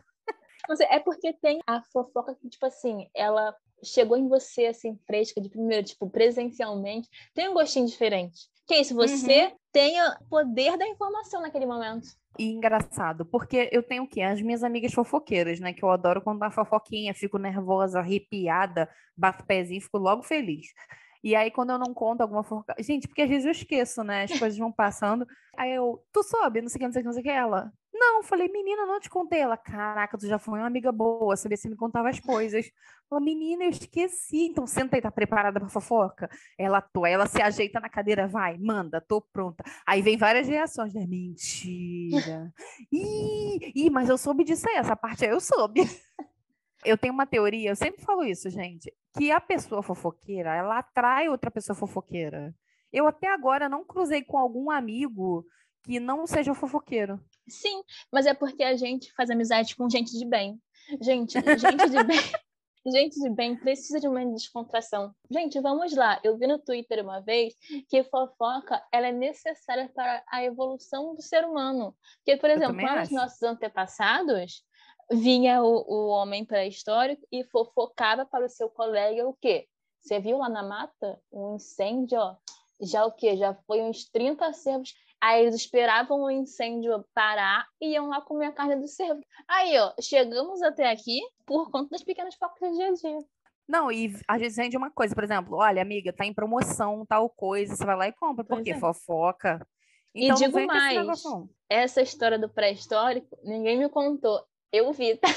[0.91, 5.49] É porque tem a fofoca que, tipo assim, ela chegou em você assim fresca de
[5.49, 8.49] primeiro, tipo, presencialmente, tem um gostinho diferente.
[8.67, 9.57] Que é isso, você uhum.
[9.73, 12.09] tenha poder da informação naquele momento.
[12.39, 14.23] E engraçado, porque eu tenho o quê?
[14.23, 15.73] As minhas amigas fofoqueiras, né?
[15.73, 20.69] Que eu adoro contar fofoquinha, fico nervosa, arrepiada, bato pezinho, fico logo feliz.
[21.23, 22.75] E aí, quando eu não conto alguma fofoca.
[22.81, 24.25] Gente, porque às vezes eu esqueço, né?
[24.25, 25.27] As coisas vão passando.
[25.57, 27.25] Aí eu, tu soube, não sei o que, não sei o que, não sei o
[27.25, 27.31] que.
[27.31, 29.41] Ela, não, falei, menina, não te contei.
[29.41, 32.71] Ela, caraca, tu já foi uma amiga boa, sabia se me contava as coisas.
[33.11, 34.47] Ela, menina, eu esqueci.
[34.47, 36.31] Então senta aí, tá preparada pra fofoca?
[36.59, 39.63] Ela tô, ela se ajeita na cadeira, vai, manda, tô pronta.
[39.87, 41.07] Aí vem várias reações, né?
[41.07, 42.53] Mentira.
[42.91, 45.83] Ih, ih, mas eu soube disso aí, essa parte aí eu soube.
[46.85, 51.29] Eu tenho uma teoria, eu sempre falo isso, gente, que a pessoa fofoqueira, ela atrai
[51.29, 52.53] outra pessoa fofoqueira.
[52.93, 55.47] Eu até agora não cruzei com algum amigo
[55.85, 57.21] que não seja fofoqueiro.
[57.49, 60.61] Sim, mas é porque a gente faz amizade com gente de bem.
[61.01, 62.19] Gente, gente de bem.
[62.85, 65.15] Gente de bem precisa de uma descontração.
[65.31, 66.21] Gente, vamos lá.
[66.25, 67.55] Eu vi no Twitter uma vez
[67.89, 71.95] que fofoca ela é necessária para a evolução do ser humano.
[72.17, 74.65] Porque, por exemplo, lá os nossos antepassados,
[75.13, 79.69] vinha o, o homem pré-histórico e fofocava para o seu colega o quê?
[80.01, 82.37] Você viu lá na mata um incêndio, ó,
[82.81, 83.37] já o quê?
[83.37, 84.93] Já foi uns 30 cervos.
[85.23, 89.21] Aí eles esperavam o incêndio parar e iam lá comer a carne do cervo.
[89.47, 93.19] Aí, ó, chegamos até aqui por conta das pequenas focas do dia a dia.
[93.69, 97.31] Não, e às vezes vende uma coisa, por exemplo, olha, amiga, tá em promoção tal
[97.31, 98.79] coisa, você vai lá e compra, porque é.
[98.81, 99.65] fofoca.
[100.13, 101.23] Então, e digo mais,
[101.71, 104.45] essa história do pré-histórico, ninguém me contou.
[104.73, 105.29] Eu vi, tá?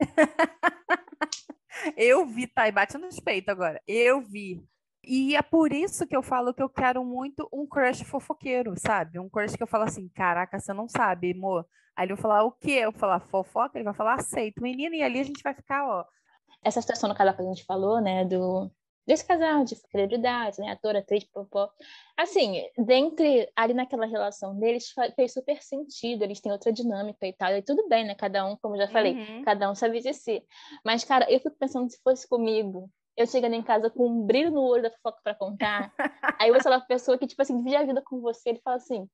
[1.96, 2.66] eu vi, tá?
[2.66, 3.80] E bate no peito agora.
[3.86, 4.66] Eu vi.
[5.04, 9.18] E é por isso que eu falo que eu quero muito um crush fofoqueiro, sabe?
[9.18, 11.66] Um crush que eu falo assim, caraca, você não sabe, amor.
[11.96, 12.72] Aí ele vai falar o quê?
[12.82, 15.86] Eu vou falar fofoca, ele vai falar aceito, menino, e ali a gente vai ficar,
[15.86, 16.04] ó.
[16.62, 18.70] Essa situação no casal que a gente falou, né, do
[19.08, 21.70] desse casal de celebridades, né, ator, atriz, popó.
[22.14, 27.56] Assim, dentre ali naquela relação deles fez super sentido, eles têm outra dinâmica e tal,
[27.56, 29.42] e tudo bem, né, cada um, como eu já falei, uhum.
[29.44, 30.44] cada um sabe de si.
[30.84, 34.52] Mas, cara, eu fico pensando se fosse comigo, eu chegando em casa com um brilho
[34.52, 35.92] no olho da fofoca para contar.
[36.38, 38.76] aí você é uma pessoa que, tipo assim, divide a vida com você, ele fala
[38.76, 39.08] assim,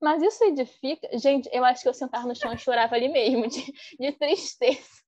[0.00, 1.08] mas isso edifica?
[1.18, 3.64] Gente, eu acho que eu sentava no chão e chorava ali mesmo, de,
[3.98, 5.02] de tristeza.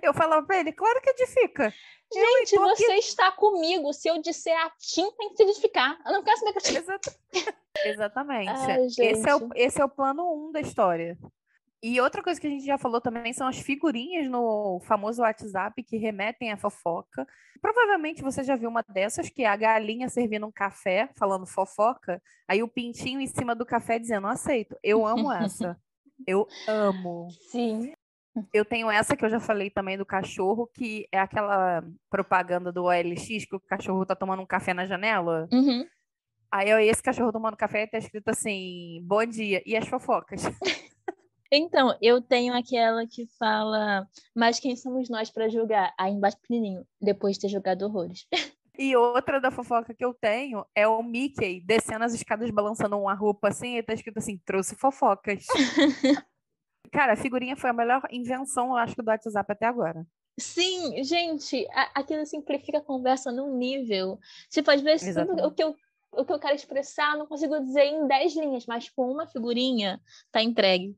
[0.00, 1.74] Eu falava pra ele, claro que edifica.
[2.14, 2.94] Gente, você aqui...
[2.94, 3.92] está comigo.
[3.92, 5.98] Se eu disser a tinta, tem que se edificar.
[6.06, 7.52] Eu não quero saber que eu...
[7.90, 8.48] Exatamente.
[8.48, 11.18] Ai, esse, é o, esse é o plano um da história.
[11.82, 15.82] E outra coisa que a gente já falou também são as figurinhas no famoso WhatsApp
[15.82, 17.26] que remetem à fofoca.
[17.60, 22.22] Provavelmente você já viu uma dessas, que é a galinha servindo um café, falando fofoca,
[22.46, 25.76] aí o pintinho em cima do café dizendo, aceito, eu amo essa.
[26.24, 27.28] Eu amo.
[27.50, 27.92] Sim.
[28.54, 32.84] Eu tenho essa que eu já falei também do cachorro, que é aquela propaganda do
[32.84, 35.48] OLX que o cachorro tá tomando um café na janela.
[35.52, 35.84] Uhum.
[36.50, 40.42] Aí esse cachorro tomando café tá escrito assim, bom dia, e as fofocas.
[41.54, 45.92] Então, eu tenho aquela que fala, mas quem somos nós para julgar?
[45.98, 48.26] Aí embaixo pequenininho, depois de ter jogado horrores.
[48.78, 53.12] E outra da fofoca que eu tenho é o Mickey descendo as escadas balançando uma
[53.12, 55.44] roupa assim e tá escrito assim, trouxe fofocas.
[56.90, 60.06] Cara, a figurinha foi a melhor invenção, eu acho, do WhatsApp até agora.
[60.40, 64.18] Sim, gente, a, aquilo simplifica a conversa num nível.
[64.48, 65.76] Tipo, às vezes tudo o que, eu,
[66.12, 69.26] o que eu quero expressar eu não consigo dizer em 10 linhas, mas com uma
[69.26, 70.00] figurinha
[70.32, 70.96] tá entregue.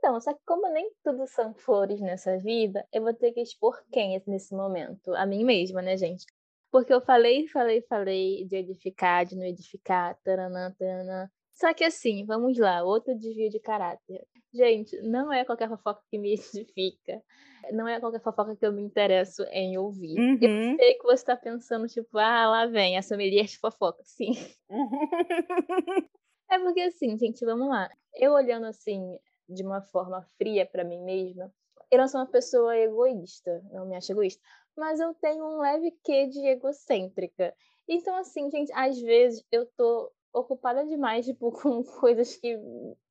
[0.00, 3.78] Então, só que como nem tudo são flores nessa vida, eu vou ter que expor
[3.92, 5.14] quem nesse momento?
[5.14, 6.24] A mim mesma, né, gente?
[6.72, 11.28] Porque eu falei, falei, falei de edificar, de não edificar, taranã, taranã.
[11.52, 14.26] Só que assim, vamos lá, outro desvio de caráter.
[14.54, 17.22] Gente, não é qualquer fofoca que me edifica.
[17.70, 20.18] Não é qualquer fofoca que eu me interesso em ouvir.
[20.18, 20.38] Uhum.
[20.40, 24.02] Eu sei que você está pensando, tipo, ah, lá vem, a sommelier de fofoca.
[24.02, 24.32] Sim.
[26.50, 27.90] é porque assim, gente, vamos lá.
[28.14, 29.18] Eu olhando assim,
[29.52, 31.52] de uma forma fria para mim mesma,
[31.90, 34.40] eu não sou uma pessoa egoísta, não me acho egoísta
[34.76, 37.54] mas eu tenho um leve quê de egocêntrica.
[37.86, 42.56] Então, assim, gente, às vezes eu tô ocupada demais, tipo, com coisas que,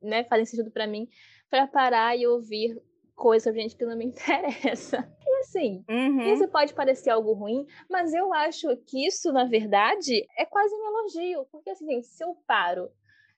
[0.01, 1.07] né, fazem sentido para mim,
[1.49, 2.81] para parar e ouvir
[3.15, 5.07] coisas sobre gente que não me interessa.
[5.25, 6.33] E assim, uhum.
[6.33, 10.87] isso pode parecer algo ruim, mas eu acho que isso, na verdade, é quase um
[10.87, 11.45] elogio.
[11.51, 12.89] Porque, assim, gente, se eu paro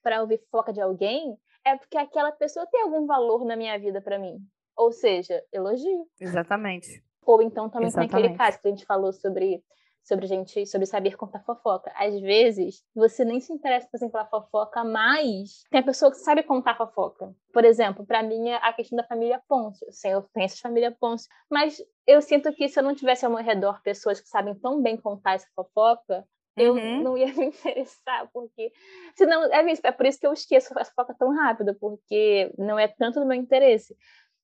[0.01, 4.01] para ouvir foca de alguém, é porque aquela pessoa tem algum valor na minha vida
[4.01, 4.37] para mim.
[4.75, 6.07] Ou seja, elogio.
[6.19, 7.03] Exatamente.
[7.25, 8.11] Ou então também Exatamente.
[8.11, 9.63] tem aquele caso que a gente falou sobre
[10.03, 11.91] sobre gente, sobre saber contar fofoca.
[11.95, 16.17] Às vezes, você nem se interessa, por exemplo, pela fofoca, mas tem a pessoa que
[16.17, 17.33] sabe contar fofoca.
[17.53, 19.85] Por exemplo, para mim é a questão da família Ponce.
[20.05, 23.43] Eu conheço a família Ponce, mas eu sinto que se eu não tivesse ao meu
[23.43, 26.25] redor pessoas que sabem tão bem contar essa fofoca,
[26.57, 27.03] eu uhum.
[27.03, 28.71] não ia me interessar, porque
[29.15, 32.77] senão é, isso, é por isso que eu esqueço a fofoca tão rápido, porque não
[32.77, 33.95] é tanto do meu interesse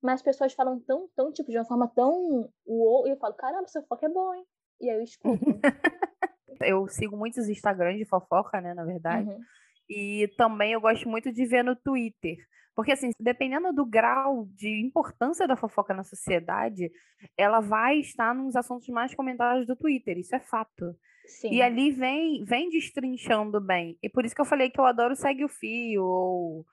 [0.01, 3.33] mas as pessoas falam tão, tão, tipo, de uma forma tão uou, e eu falo,
[3.33, 4.45] caramba, seu foco é bom, hein?
[4.79, 5.43] E aí eu escuto.
[6.61, 9.29] eu sigo muitos Instagrams de fofoca, né, na verdade.
[9.29, 9.39] Uhum.
[9.89, 12.37] E também eu gosto muito de ver no Twitter.
[12.75, 16.91] Porque, assim, dependendo do grau de importância da fofoca na sociedade,
[17.35, 20.19] ela vai estar nos assuntos mais comentados do Twitter.
[20.19, 20.95] Isso é fato.
[21.27, 21.51] Sim.
[21.51, 23.97] E ali vem, vem destrinchando bem.
[24.01, 26.65] E por isso que eu falei que eu adoro Segue o Fio, ou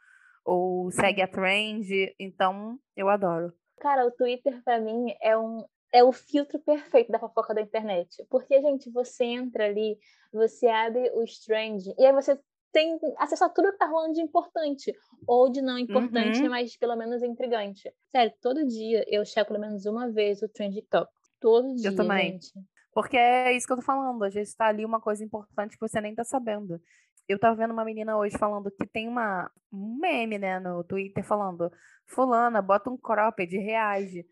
[0.45, 1.89] ou segue a trend.
[2.19, 3.53] Então, eu adoro.
[3.81, 8.27] Cara, o Twitter para mim é um é o filtro perfeito da fofoca da internet.
[8.29, 9.97] Porque, gente, você entra ali,
[10.33, 12.37] você abre o trend e aí você
[12.73, 14.93] tem acesso a tudo que tá rolando de importante.
[15.25, 16.51] Ou de não importante, uhum.
[16.51, 17.95] mas pelo menos intrigante.
[18.11, 21.09] Sério, todo dia eu checo pelo menos uma vez o Trend Top.
[21.41, 22.33] Todo dia, eu também.
[22.33, 22.53] gente.
[22.95, 24.23] Porque é isso que eu tô falando.
[24.23, 26.81] Às vezes tá ali uma coisa importante que você nem tá sabendo.
[27.29, 31.25] Eu tava vendo uma menina hoje falando que tem uma, um meme, né, no Twitter
[31.25, 31.71] falando:
[32.07, 34.25] Fulana, bota um cropped, reage.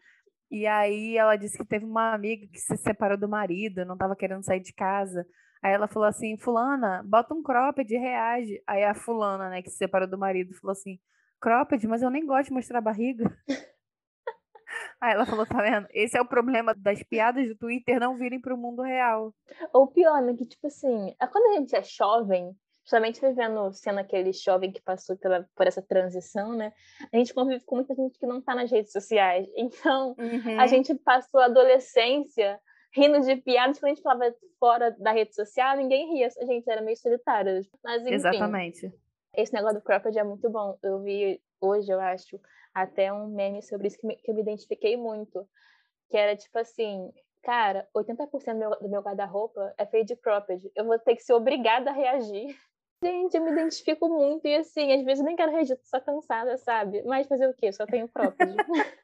[0.51, 4.15] E aí ela disse que teve uma amiga que se separou do marido, não tava
[4.15, 5.27] querendo sair de casa.
[5.63, 8.63] Aí ela falou assim: Fulana, bota um cropped, reage.
[8.67, 10.99] Aí a Fulana, né, que se separou do marido, falou assim:
[11.41, 13.25] Cropped, mas eu nem gosto de mostrar a barriga.
[15.03, 15.89] Aí ela falou, tá vendo?
[15.91, 19.35] Esse é o problema das piadas do Twitter não virem para o mundo real.
[19.73, 20.33] Ou pior, né?
[20.33, 24.81] Que, tipo assim, é quando a gente é jovem, justamente vivendo, sendo aquele jovem que
[24.81, 26.73] passou pela, por essa transição, né?
[27.13, 29.49] A gente convive com muita gente que não está nas redes sociais.
[29.59, 30.61] Então, uhum.
[30.61, 32.61] a gente passou a adolescência
[32.95, 36.29] rindo de piadas quando a gente falava fora da rede social, ninguém ria.
[36.41, 37.61] A gente era meio solitário.
[37.83, 38.93] Mas, enfim, Exatamente.
[39.37, 40.79] Esse negócio do cropped é muito bom.
[40.81, 42.39] Eu vi hoje, eu acho,
[42.75, 45.47] até um meme sobre isso que, me, que eu me identifiquei muito.
[46.11, 50.71] Que era tipo assim, cara, 80% do meu, do meu guarda-roupa é feito de cropped.
[50.75, 52.57] Eu vou ter que ser obrigada a reagir
[53.03, 56.57] Gente, eu me identifico muito e assim, às vezes nem quero reagir, tô só cansada,
[56.57, 57.03] sabe?
[57.03, 57.73] Mas fazer o quê?
[57.73, 58.55] Só tenho cropped.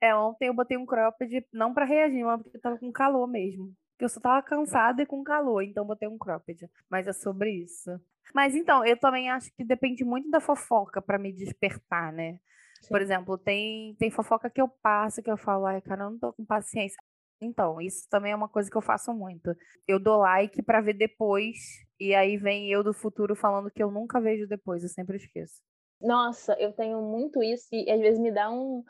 [0.00, 3.26] é, ontem eu botei um cropped não para reagir, mas porque eu tava com calor
[3.26, 3.74] mesmo.
[3.98, 6.70] Eu só tava cansada e com calor, então botei um cropped.
[6.88, 7.90] Mas é sobre isso.
[8.32, 12.38] Mas então, eu também acho que depende muito da fofoca para me despertar, né?
[12.80, 12.88] Sim.
[12.88, 16.18] Por exemplo, tem, tem fofoca que eu passo que eu falo, ai, cara, eu não
[16.18, 16.96] tô com paciência.
[17.40, 19.54] Então, isso também é uma coisa que eu faço muito.
[19.86, 21.56] Eu dou like para ver depois,
[21.98, 25.62] e aí vem eu do futuro falando que eu nunca vejo depois, eu sempre esqueço.
[26.00, 28.82] Nossa, eu tenho muito isso, e às vezes me dá um,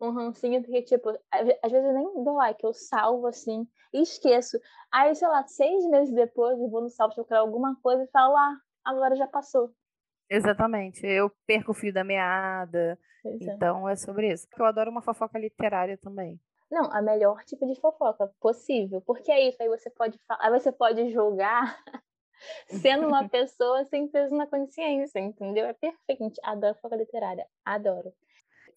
[0.00, 4.58] um rancinho, porque, tipo, às vezes eu nem dou like, eu salvo assim e esqueço.
[4.92, 8.36] Aí, sei lá, seis meses depois eu vou no salvo procurar alguma coisa e falo,
[8.36, 9.70] ah, agora já passou.
[10.30, 11.06] Exatamente.
[11.06, 12.98] Eu perco o fio da meada.
[13.40, 14.46] Então é sobre isso.
[14.56, 16.40] Eu adoro uma fofoca literária também.
[16.70, 19.00] Não, a melhor tipo de fofoca possível.
[19.00, 21.78] Porque é isso, aí você pode falar, aí você pode julgar
[22.68, 25.66] sendo uma pessoa sem peso na consciência, entendeu?
[25.66, 26.40] É perfeito.
[26.42, 27.46] Adoro fofoca literária.
[27.64, 28.12] Adoro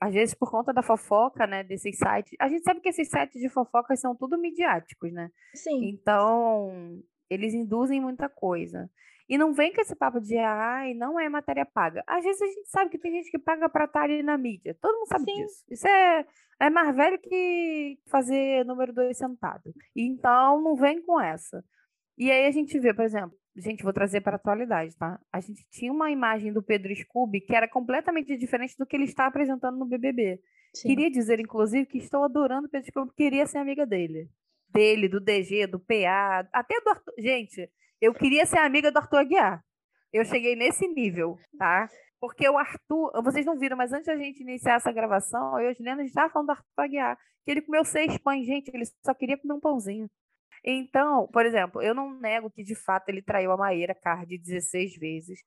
[0.01, 2.35] às vezes por conta da fofoca, né, desses sites.
[2.39, 5.29] A gente sabe que esses sites de fofocas são tudo midiáticos, né?
[5.53, 5.89] Sim.
[5.89, 8.89] Então, eles induzem muita coisa.
[9.31, 12.03] E não vem com esse papo de, ai, não é matéria paga.
[12.05, 14.77] Às vezes a gente sabe que tem gente que paga para estar ali na mídia.
[14.81, 15.33] Todo mundo sabe Sim.
[15.37, 15.63] disso.
[15.71, 16.25] Isso é,
[16.59, 19.73] é mais velho que fazer número dois sentado.
[19.95, 21.63] Então, não vem com essa.
[22.17, 25.19] E aí a gente vê, por exemplo, Gente, vou trazer para a atualidade, tá?
[25.31, 29.03] A gente tinha uma imagem do Pedro Scooby que era completamente diferente do que ele
[29.03, 30.39] está apresentando no BBB.
[30.73, 30.87] Sim.
[30.87, 34.29] Queria dizer, inclusive, que estou adorando o Pedro Scooby, queria ser amiga dele.
[34.69, 37.13] Dele, do DG, do PA, até do Arthur.
[37.17, 37.69] Gente,
[38.01, 39.63] eu queria ser amiga do Arthur Aguiar.
[40.11, 41.87] Eu cheguei nesse nível, tá?
[42.19, 45.69] Porque o Arthur, vocês não viram, mas antes da gente iniciar essa gravação, eu e
[45.69, 49.13] a Juliana, estava falando do Arthur Aguiar, que ele comeu seis pães, gente, ele só
[49.13, 50.09] queria comer um pãozinho.
[50.63, 54.97] Então, por exemplo, eu não nego que de fato ele traiu a Maíra Card 16
[54.97, 55.39] vezes.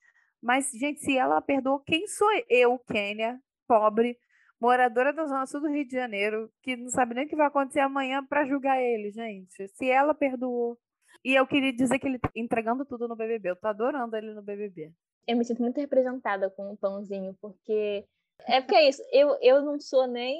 [0.42, 4.18] Mas, gente, se ela perdoou, quem sou eu, Kênia, pobre,
[4.60, 7.46] moradora da Zona Sul do Rio de Janeiro, que não sabe nem o que vai
[7.46, 9.68] acontecer amanhã para julgar ele, gente?
[9.68, 10.78] Se ela perdoou.
[11.24, 13.50] E eu queria dizer que ele tá entregando tudo no BBB.
[13.50, 14.92] Eu tô adorando ele no BBB.
[15.26, 18.04] Eu me sinto muito representada com o pãozinho, porque
[18.46, 20.38] é porque é isso, eu, eu não sou nem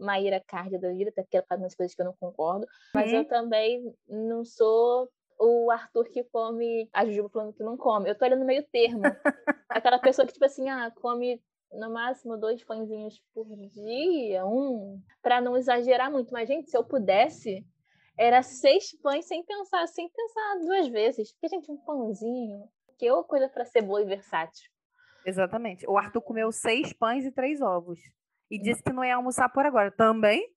[0.00, 3.12] Maíra Cárdia da vida, até porque ela faz umas coisas que eu não concordo, mas
[3.12, 3.18] uhum.
[3.18, 5.08] eu também não sou
[5.38, 8.08] o Arthur que come a Jujuba falando que não come.
[8.08, 9.02] Eu tô ali no meio termo.
[9.68, 11.40] Aquela pessoa que, tipo assim, ah, come
[11.72, 16.32] no máximo dois pãezinhos por dia, um, para não exagerar muito.
[16.32, 17.64] Mas, gente, se eu pudesse,
[18.18, 21.32] era seis pães sem pensar, sem pensar duas vezes.
[21.32, 24.70] Porque, gente, um pãozinho, que é coisa para ser boa e versátil.
[25.24, 25.86] Exatamente.
[25.88, 27.98] O Arthur comeu seis pães e três ovos.
[28.50, 29.90] E disse que não ia almoçar por agora.
[29.90, 30.48] Também?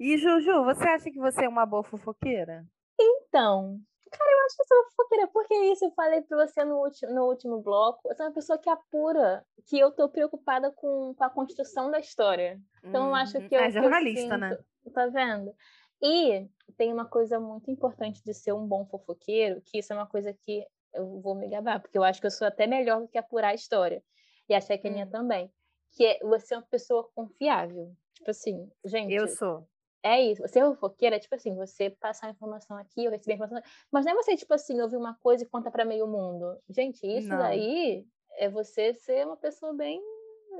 [0.00, 2.64] E Juju, você acha que você é uma boa fofoqueira?
[2.98, 3.78] Então,
[4.10, 5.28] cara, eu acho que eu sou fofoqueira.
[5.28, 8.08] Porque é isso, eu falei pra você no último, no último bloco.
[8.08, 12.00] Eu sou uma pessoa que apura que eu tô preocupada com, com a construção da
[12.00, 12.58] história.
[12.82, 13.60] Então, eu acho que eu.
[13.60, 14.50] É jornalista, eu né?
[14.50, 14.92] sinto, né?
[14.92, 15.54] Tá vendo?
[16.04, 20.06] E tem uma coisa muito importante de ser um bom fofoqueiro, que isso é uma
[20.06, 20.62] coisa que
[20.92, 23.48] eu vou me gabar, porque eu acho que eu sou até melhor do que apurar
[23.48, 24.02] a história
[24.48, 25.10] e a Chequeninha hum.
[25.10, 25.50] também.
[25.92, 27.90] Que é você é uma pessoa confiável.
[28.14, 29.14] Tipo assim, gente.
[29.14, 29.66] Eu sou.
[30.02, 30.42] É isso.
[30.42, 33.62] Você é fofoqueira, é tipo assim, você passar a informação aqui, eu receber a informação.
[33.90, 36.58] Mas não é você, tipo assim, ouvir uma coisa e conta para meio mundo.
[36.68, 37.38] Gente, isso não.
[37.38, 38.04] daí
[38.36, 40.02] é você ser uma pessoa bem.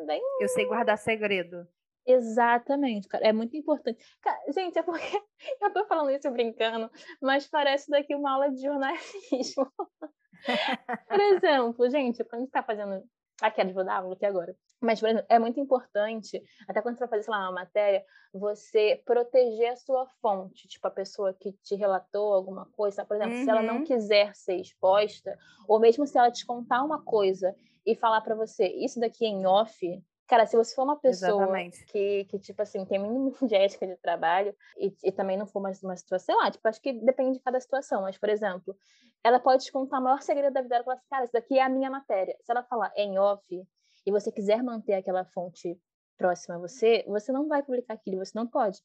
[0.07, 0.23] bem...
[0.41, 1.69] Eu sei guardar segredo.
[2.07, 3.27] Exatamente, cara.
[3.27, 4.05] É muito importante.
[4.21, 5.23] Cara, gente, é porque
[5.63, 6.91] eu tô falando isso brincando,
[7.21, 9.73] mas parece daqui uma aula de jornalismo.
[11.09, 13.03] Por exemplo, gente, quando a gente tá fazendo
[13.43, 14.57] Aqui, vou dar aula aqui agora.
[14.81, 18.05] Mas, por exemplo, é muito importante, até quando você vai fazer, sei lá, uma matéria,
[18.33, 23.05] você proteger a sua fonte, tipo, a pessoa que te relatou alguma coisa.
[23.05, 23.45] Por exemplo, uhum.
[23.45, 23.85] se ela não uhum.
[23.85, 25.37] quiser ser exposta,
[25.67, 29.29] ou mesmo se ela te contar uma coisa e falar para você, isso daqui é
[29.29, 31.47] em off, Cara, se você for uma pessoa
[31.93, 35.59] que, que, tipo assim, tem mínimo de ética de trabalho e, e também não for
[35.59, 38.75] uma, uma situação, sei lá, tipo, acho que depende de cada situação, mas, por exemplo,
[39.23, 41.33] ela pode te contar o maior segredo da vida dela e falar assim, cara, isso
[41.33, 42.37] daqui é a minha matéria.
[42.43, 43.47] Se ela falar em off
[44.07, 45.79] e você quiser manter aquela fonte
[46.17, 48.79] próxima a você, você não vai publicar aquilo, você não pode.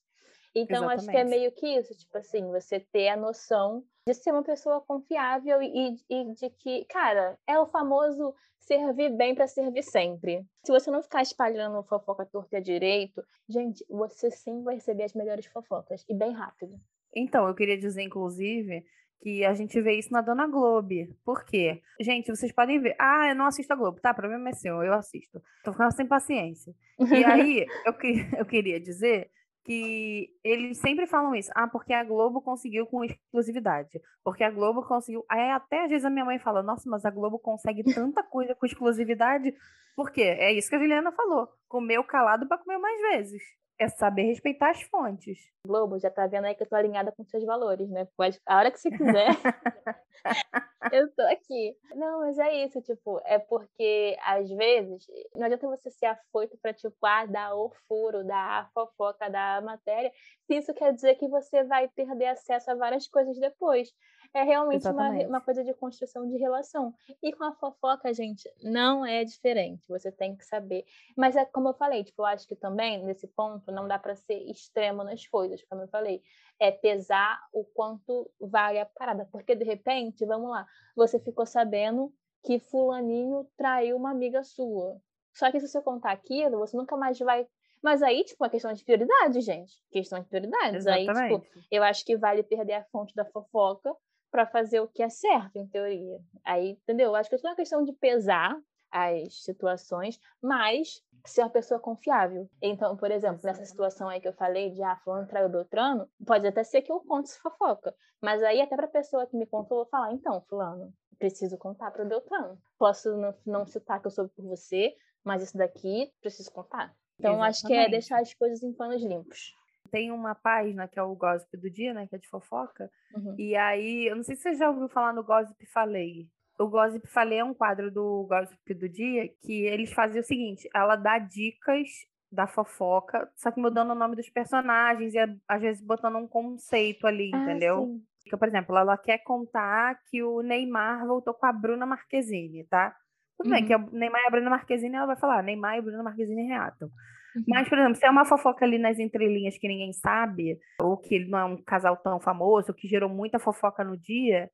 [0.56, 1.00] Então, Exatamente.
[1.00, 4.44] acho que é meio que isso, tipo assim, você ter a noção de ser uma
[4.44, 10.46] pessoa confiável e, e de que, cara, é o famoso servir bem para servir sempre.
[10.66, 15.14] Se você não ficar espalhando fofoca torta e direito, gente, você sim vai receber as
[15.14, 16.80] melhores fofocas e bem rápido.
[17.16, 18.84] Então, eu queria dizer, inclusive,
[19.22, 20.90] que a gente vê isso na Dona Globo.
[21.24, 21.82] Por quê?
[22.00, 22.96] Gente, vocês podem ver.
[23.00, 24.00] Ah, eu não assisto a Globo.
[24.00, 25.42] Tá, problema é seu, eu assisto.
[25.64, 26.74] Tô ficando sem paciência.
[27.00, 27.94] E aí, eu,
[28.38, 29.30] eu queria dizer
[29.64, 31.52] que eles sempre falam isso.
[31.56, 34.02] Ah, porque a Globo conseguiu com exclusividade.
[34.24, 35.26] Porque a Globo conseguiu.
[35.30, 38.56] Aí até às vezes a minha mãe fala: Nossa, mas a Globo consegue tanta coisa
[38.56, 39.54] com exclusividade.
[39.96, 40.22] Por quê?
[40.22, 41.50] É isso que a Juliana falou.
[41.68, 45.40] Comeu calado para comer mais vezes é saber respeitar as fontes.
[45.66, 48.08] Globo, já tá vendo aí que eu tô alinhada com seus valores, né?
[48.18, 49.28] Pode, a hora que você quiser,
[50.94, 51.76] eu tô aqui.
[51.96, 56.74] Não, mas é isso, tipo, é porque às vezes não adianta você ser afoito pra,
[56.74, 60.12] tipo, ah, dar o furo, dar a fofoca, dar a matéria,
[60.46, 63.90] se isso quer dizer que você vai perder acesso a várias coisas depois.
[64.34, 66.94] É realmente uma, uma coisa de construção de relação.
[67.22, 69.84] E com a fofoca, gente, não é diferente.
[69.88, 70.86] Você tem que saber.
[71.18, 74.16] Mas é como eu falei, tipo, eu acho que também, nesse ponto, não dá para
[74.16, 76.22] ser extremo nas coisas, como eu falei.
[76.60, 79.28] É pesar o quanto vale a parada.
[79.32, 82.14] Porque, de repente, vamos lá, você ficou sabendo
[82.44, 85.02] que fulaninho traiu uma amiga sua.
[85.34, 87.48] Só que se você contar aquilo, você nunca mais vai
[87.82, 89.74] mas aí, tipo, é questão de prioridade, gente.
[89.90, 90.86] Questão de prioridades.
[90.86, 91.34] Exatamente.
[91.34, 93.96] Aí, tipo, eu acho que vale perder a fonte da fofoca
[94.32, 96.20] para fazer o que é certo, em teoria.
[96.44, 97.16] Aí, entendeu?
[97.16, 98.58] Acho que é uma questão de pesar
[98.92, 102.50] as situações, mas ser uma pessoa confiável.
[102.62, 106.48] Então, por exemplo, nessa situação aí que eu falei de ah, fulano traiu Beltrano, pode
[106.48, 107.94] até ser que eu conte essa fofoca.
[108.22, 111.58] Mas aí, até para a pessoa que me contou, eu vou falar, então, fulano, preciso
[111.58, 112.58] contar para o Beltrano.
[112.78, 116.96] Posso não, não citar que eu soube por você, mas isso daqui preciso contar.
[117.20, 117.50] Então, Exatamente.
[117.50, 119.54] acho que é deixar as coisas em panos limpos.
[119.92, 122.08] Tem uma página que é o Gossip do Dia, né?
[122.08, 122.90] Que é de fofoca.
[123.16, 123.36] Uhum.
[123.38, 126.28] E aí, eu não sei se você já ouviu falar no Gossip Falei.
[126.60, 130.70] O Gossip Falei é um quadro do Gossip do Dia que eles fazem o seguinte:
[130.74, 131.88] ela dá dicas
[132.32, 135.18] da fofoca, só que mudando o nome dos personagens e
[135.48, 137.86] às vezes botando um conceito ali, ah, entendeu?
[138.24, 138.38] Sim.
[138.38, 142.96] Por exemplo, ela quer contar que o Neymar voltou com a Bruna Marquezine, tá?
[143.38, 143.56] Tudo uhum.
[143.56, 146.04] bem que o Neymar e a Bruna Marquezine, ela vai falar, Neymar e a Bruna
[146.04, 146.90] Marquezine reatam.
[147.36, 147.44] Uhum.
[147.48, 151.20] Mas, por exemplo, se é uma fofoca ali nas entrelinhas que ninguém sabe, ou que
[151.26, 154.50] não é um casal tão famoso, ou que gerou muita fofoca no dia,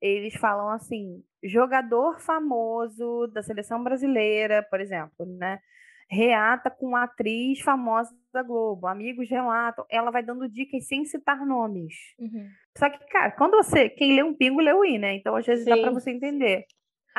[0.00, 5.58] eles falam assim: jogador famoso da seleção brasileira, por exemplo, né?
[6.10, 11.94] Reata com atriz famosa da Globo, amigos relatam, ela vai dando dicas sem citar nomes.
[12.18, 12.48] Uhum.
[12.78, 13.90] Só que, cara, quando você.
[13.90, 15.14] Quem lê um pingo, lê o i, né?
[15.16, 15.70] Então, às vezes Sim.
[15.70, 16.64] dá pra você entender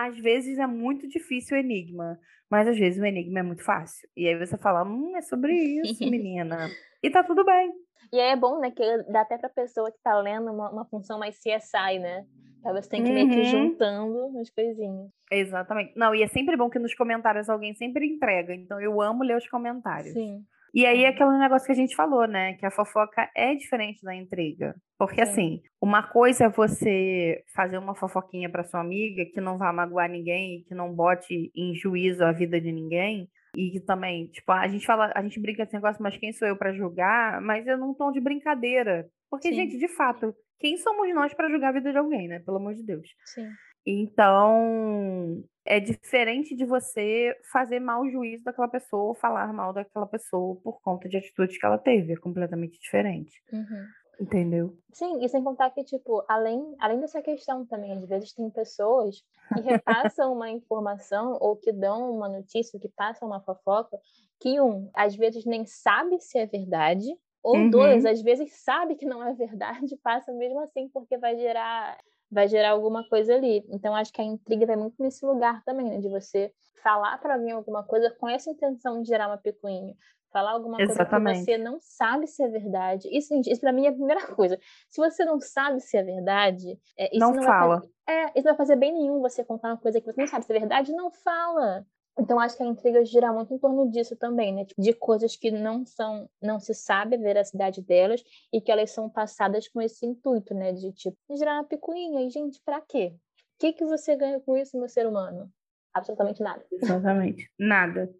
[0.05, 2.17] às vezes é muito difícil o enigma,
[2.49, 4.07] mas às vezes o enigma é muito fácil.
[4.15, 6.69] E aí você fala, hum, é sobre isso, menina.
[7.03, 7.73] e tá tudo bem.
[8.11, 10.85] E aí é bom, né, que dá até pra pessoa que tá lendo uma, uma
[10.85, 12.25] função mais CSI, né?
[12.65, 13.43] Aí você tem que ir uhum.
[13.45, 15.09] juntando as coisinhas.
[15.31, 15.93] Exatamente.
[15.95, 18.53] Não, e é sempre bom que nos comentários alguém sempre entrega.
[18.53, 20.13] Então eu amo ler os comentários.
[20.13, 20.43] Sim.
[20.73, 22.53] E aí é aquele negócio que a gente falou, né?
[22.53, 24.75] Que a fofoca é diferente da intriga.
[24.97, 25.31] Porque, Sim.
[25.31, 30.09] assim, uma coisa é você fazer uma fofoquinha para sua amiga que não vá magoar
[30.09, 33.29] ninguém, que não bote em juízo a vida de ninguém.
[33.55, 36.47] E que também, tipo, a gente fala, a gente brinca esse negócio, mas quem sou
[36.47, 37.41] eu para julgar?
[37.41, 39.09] Mas é num tom de brincadeira.
[39.29, 39.55] Porque, Sim.
[39.55, 42.39] gente, de fato, quem somos nós para julgar a vida de alguém, né?
[42.39, 43.07] Pelo amor de Deus.
[43.25, 43.49] Sim.
[43.85, 50.55] Então, é diferente de você fazer mau juízo daquela pessoa ou falar mal daquela pessoa
[50.57, 52.13] por conta de atitudes que ela teve.
[52.13, 53.41] É completamente diferente.
[53.51, 53.87] Uhum.
[54.19, 54.77] Entendeu?
[54.91, 59.23] Sim, e sem contar que, tipo, além, além dessa questão também, às vezes tem pessoas
[59.53, 63.97] que repassam uma informação ou que dão uma notícia, que passam uma fofoca,
[64.39, 67.07] que, um, às vezes nem sabe se é verdade,
[67.41, 67.69] ou uhum.
[67.69, 71.97] dois, às vezes sabe que não é verdade, passa mesmo assim, porque vai gerar
[72.31, 73.65] vai gerar alguma coisa ali.
[73.69, 75.99] Então, acho que a intriga vai muito nesse lugar também, né?
[75.99, 76.51] De você
[76.83, 79.95] falar para alguém alguma coisa com essa intenção de gerar uma picuinha.
[80.31, 81.23] Falar alguma Exatamente.
[81.23, 83.09] coisa que você não sabe se é verdade.
[83.11, 84.59] Isso, isso para mim é a primeira coisa.
[84.87, 87.79] Se você não sabe se é verdade, é, isso não, não fala.
[87.79, 90.21] Vai fazer, é, isso não vai fazer bem nenhum você contar uma coisa que você
[90.21, 91.85] não sabe se é verdade, não fala.
[92.19, 94.65] Então acho que a intriga gira muito em torno disso também, né?
[94.77, 99.09] De coisas que não são, não se sabe a veracidade delas e que elas são
[99.09, 100.73] passadas com esse intuito, né?
[100.73, 102.21] De tipo, girar uma picuinha.
[102.21, 103.13] E, gente, pra quê?
[103.15, 105.49] O que, que você ganha com isso, meu ser humano?
[105.93, 106.63] Absolutamente nada.
[106.71, 107.49] Exatamente.
[107.57, 108.13] Nada.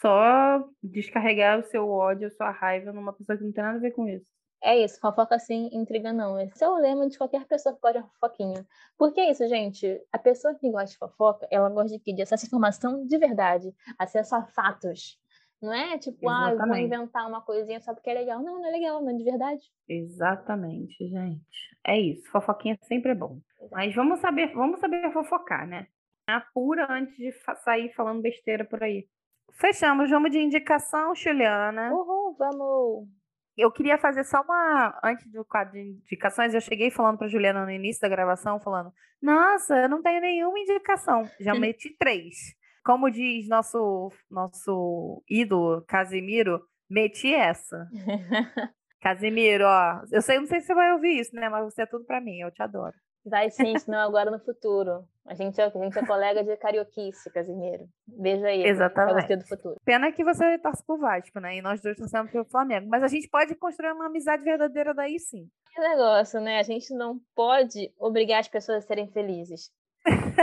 [0.00, 3.80] Só descarregar o seu ódio, a sua raiva numa pessoa que não tem nada a
[3.80, 4.26] ver com isso.
[4.64, 6.40] É isso, fofoca assim, intriga não.
[6.40, 8.66] Esse é o lema de qualquer pessoa que gosta de fofoquinha.
[8.96, 10.00] Porque é isso, gente.
[10.10, 12.14] A pessoa que gosta de fofoca, ela gosta de quê?
[12.14, 15.20] De acesso à informação de verdade, acesso a fatos.
[15.60, 16.60] Não é tipo, Exatamente.
[16.60, 18.42] ah, eu vou inventar uma coisinha só porque é legal.
[18.42, 19.70] Não, não é legal, não é de verdade.
[19.86, 21.44] Exatamente, gente.
[21.86, 22.30] É isso.
[22.30, 23.40] Fofoquinha sempre é bom.
[23.70, 25.88] Mas vamos saber, vamos saber fofocar, né?
[26.26, 29.06] Apura antes de sair falando besteira por aí.
[29.52, 31.92] Fechamos, vamos de indicação, Juliana.
[31.92, 33.08] Uhul, vamos
[33.56, 34.98] eu queria fazer só uma.
[35.02, 38.92] Antes do quadro de indicações, eu cheguei falando para Juliana no início da gravação, falando:
[39.22, 41.28] Nossa, eu não tenho nenhuma indicação.
[41.40, 42.54] Já meti três.
[42.84, 47.88] Como diz nosso, nosso ídolo, Casimiro, meti essa.
[49.00, 50.02] Casimiro, ó.
[50.10, 51.48] Eu sei, não sei se você vai ouvir isso, né?
[51.48, 52.94] Mas você é tudo para mim, eu te adoro.
[53.24, 55.06] Vai sim, não agora no futuro.
[55.26, 57.88] A gente, é, a gente é colega de carioquice, Casimiro.
[58.06, 58.62] Beijo aí.
[58.62, 59.26] Exatamente.
[59.26, 59.80] Pra do futuro.
[59.82, 61.56] Pena que você torce pro Vasco, né?
[61.56, 62.86] E nós dois torcemos pro Flamengo.
[62.90, 65.48] Mas a gente pode construir uma amizade verdadeira daí sim.
[65.74, 66.58] Que negócio, né?
[66.58, 69.72] A gente não pode obrigar as pessoas a serem felizes.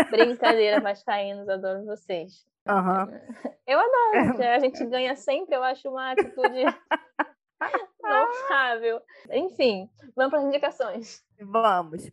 [0.10, 2.44] Brincadeira, vascaínos, adoro vocês.
[2.68, 3.52] Uhum.
[3.68, 6.66] Eu adoro, a gente ganha sempre, eu acho uma atitude
[8.02, 9.02] notável.
[9.32, 11.24] Enfim, vamos para as indicações.
[11.40, 12.12] Vamos.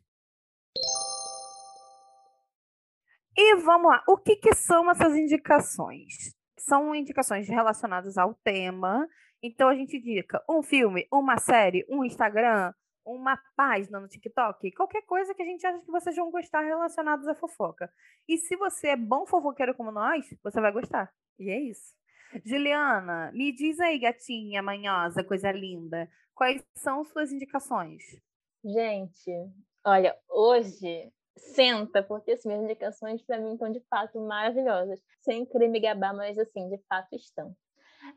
[3.41, 6.35] E vamos lá, o que, que são essas indicações?
[6.59, 9.09] São indicações relacionadas ao tema.
[9.41, 12.75] Então a gente indica um filme, uma série, um Instagram,
[13.07, 17.29] uma página no TikTok, qualquer coisa que a gente acha que vocês vão gostar relacionados
[17.29, 17.89] à fofoca.
[18.27, 21.09] E se você é bom fofoqueiro como nós, você vai gostar.
[21.39, 21.95] E é isso.
[22.45, 28.03] Juliana, me diz aí, gatinha manhosa, coisa linda, quais são suas indicações?
[28.65, 29.31] Gente,
[29.85, 35.01] olha, hoje senta, porque assim, minhas indicações para mim estão de fato maravilhosas.
[35.21, 37.55] Sem querer me gabar, mas assim, de fato estão.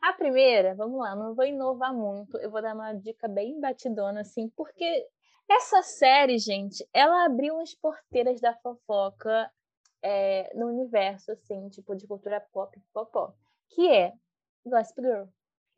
[0.02, 4.22] A primeira, vamos lá, não vou inovar muito, eu vou dar uma dica bem batidona,
[4.22, 5.08] assim, porque
[5.50, 9.52] essa série, gente, ela abriu as porteiras da fofoca
[10.02, 13.34] é, no universo, assim, tipo, de cultura pop, popó,
[13.70, 14.14] que é
[14.66, 15.26] Gossip Girl.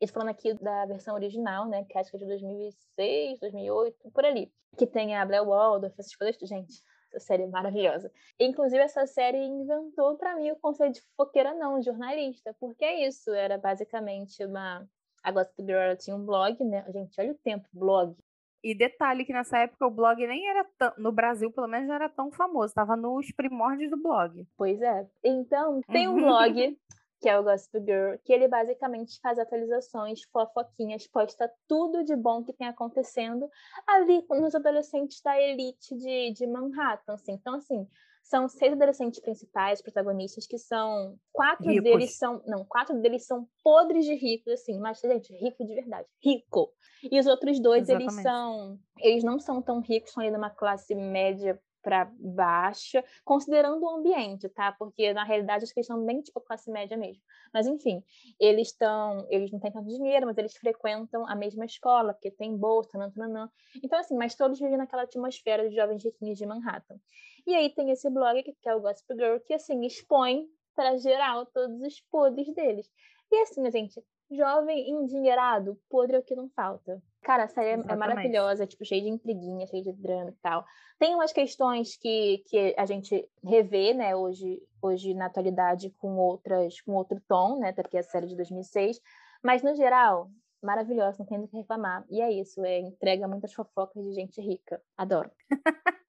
[0.00, 4.24] Estou falando aqui da versão original, né, que acho que é de 2006, 2008, por
[4.24, 4.52] ali.
[4.76, 6.82] Que tem a Blair Waldorf, essas coisas, gente,
[7.14, 8.10] essa série é maravilhosa.
[8.38, 13.32] Inclusive, essa série inventou para mim o conceito de fofoqueira não, jornalista, porque é isso,
[13.32, 14.86] era basicamente uma...
[15.22, 16.84] A Gossip Girl tinha um blog, né?
[16.92, 18.14] Gente, olha o tempo, blog.
[18.62, 21.94] E detalhe que nessa época o blog nem era tão, no Brasil, pelo menos não
[21.94, 24.46] era tão famoso, estava nos primórdios do blog.
[24.56, 25.06] Pois é.
[25.22, 26.78] Então, tem um blog
[27.24, 32.44] que é o Gossip Girl, que ele basicamente faz atualizações, fofoquinhas, posta tudo de bom
[32.44, 33.48] que tem acontecendo
[33.86, 37.32] ali nos adolescentes da elite de, de Manhattan, assim.
[37.32, 37.88] Então, assim,
[38.22, 41.82] são seis adolescentes principais, protagonistas, que são quatro Ricos.
[41.82, 46.06] deles são, não, quatro deles são podres de ricos, assim, mas gente, rico de verdade,
[46.22, 46.74] rico.
[47.10, 48.12] E os outros dois, Exatamente.
[48.12, 53.84] eles são, eles não são tão ricos, são ali numa classe média para baixa, considerando
[53.84, 54.72] o ambiente, tá?
[54.72, 57.22] Porque na realidade acho que eles são bem tipo classe média mesmo.
[57.52, 58.02] Mas enfim,
[58.40, 62.56] eles estão, eles não têm tanto dinheiro, mas eles frequentam a mesma escola, porque tem
[62.56, 63.50] bolsa, não.
[63.82, 66.98] Então assim, mas todos vivem naquela atmosfera de jovens riquinhos de Manhattan.
[67.46, 71.46] E aí tem esse blog que é o Gossip Girl, que assim expõe para geral
[71.46, 72.90] todos os podres deles.
[73.30, 77.02] E assim, gente, jovem endinheirado, podre é o que não falta.
[77.24, 80.64] Cara, a série é, é maravilhosa, tipo, cheia de intriguinha, cheia de drama e tal.
[80.98, 86.80] Tem umas questões que, que a gente revê, né, hoje, hoje na atualidade com outras,
[86.82, 89.00] com outro tom, né, porque é a série de 2006.
[89.42, 90.30] Mas, no geral,
[90.62, 92.04] maravilhosa, não tem do que reclamar.
[92.10, 94.80] E é isso, é, entrega muitas fofocas de gente rica.
[94.96, 95.30] Adoro.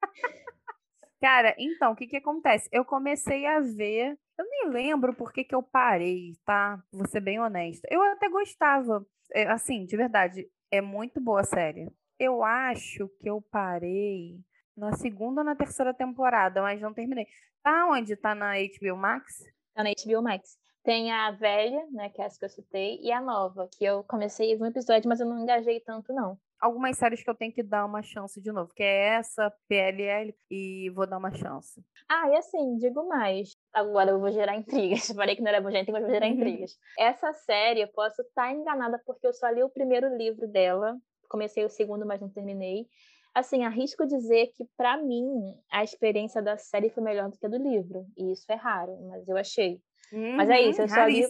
[1.22, 2.70] Cara, então, o que que acontece?
[2.72, 6.82] Eu comecei a ver, eu nem lembro por que que eu parei, tá?
[6.92, 7.88] Vou ser bem honesta.
[7.90, 11.90] Eu até gostava, é, assim, de verdade, é muito boa a série.
[12.20, 14.40] Eu acho que eu parei
[14.76, 17.28] na segunda ou na terceira temporada, mas não terminei.
[17.64, 18.16] Tá onde?
[18.16, 19.44] Tá na HBO Max?
[19.74, 20.58] Tá na HBO Max.
[20.84, 24.04] Tem a velha, né, que é essa que eu citei, e a nova, que eu
[24.04, 26.38] comecei um episódio, mas eu não engajei tanto, não.
[26.66, 30.36] Algumas séries que eu tenho que dar uma chance de novo, que é essa, PLL,
[30.50, 31.80] e vou dar uma chance.
[32.10, 33.56] Ah, e assim, digo mais.
[33.72, 35.06] Agora eu vou gerar intrigas.
[35.16, 36.72] Falei que não era bom, gente, mas vou gerar intrigas.
[36.98, 40.98] Essa série, eu posso estar enganada, porque eu só li o primeiro livro dela.
[41.30, 42.88] Comecei o segundo, mas não terminei
[43.36, 45.28] assim, arrisco dizer que, para mim,
[45.70, 48.06] a experiência da série foi melhor do que a do livro.
[48.18, 49.82] E isso é raro, mas eu achei.
[50.14, 51.24] Uhum, mas é isso, eu só, li,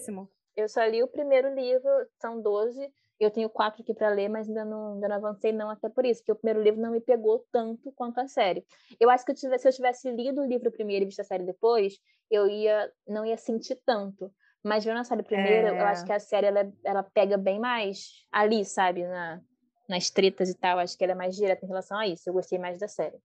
[0.55, 1.89] eu só li o primeiro livro,
[2.21, 2.87] são 12.
[3.19, 6.05] Eu tenho quatro aqui para ler, mas ainda não, ainda não avancei, não, até por
[6.05, 8.65] isso, porque o primeiro livro não me pegou tanto quanto a série.
[8.99, 11.23] Eu acho que eu tivesse, se eu tivesse lido o livro primeiro e visto a
[11.23, 11.97] série depois,
[12.29, 14.31] eu ia não ia sentir tanto.
[14.63, 15.79] Mas vendo a série primeiro, é...
[15.79, 16.05] eu acho é.
[16.07, 19.03] que a série ela, ela pega bem mais ali, sabe?
[19.03, 19.39] Na,
[19.87, 20.79] nas tretas e tal.
[20.79, 22.27] Acho que ela é mais direta em relação a isso.
[22.27, 23.17] Eu gostei mais da série.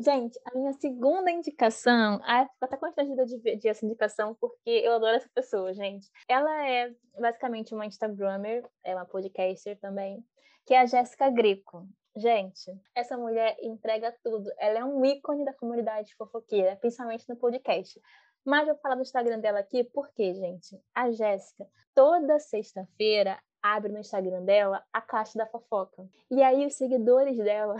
[0.00, 4.92] Gente, a minha segunda indicação, ah, fico até constrangida de, de essa indicação, porque eu
[4.92, 6.08] adoro essa pessoa, gente.
[6.28, 10.24] Ela é basicamente uma Instagrammer, é uma podcaster também,
[10.64, 11.84] que é a Jéssica Greco.
[12.16, 14.48] Gente, essa mulher entrega tudo.
[14.58, 18.00] Ela é um ícone da comunidade fofoqueira, principalmente no podcast.
[18.44, 23.90] Mas eu vou falar do Instagram dela aqui porque, gente, a Jéssica, toda sexta-feira, abre
[23.90, 26.08] no Instagram dela a caixa da fofoca.
[26.30, 27.74] E aí os seguidores dela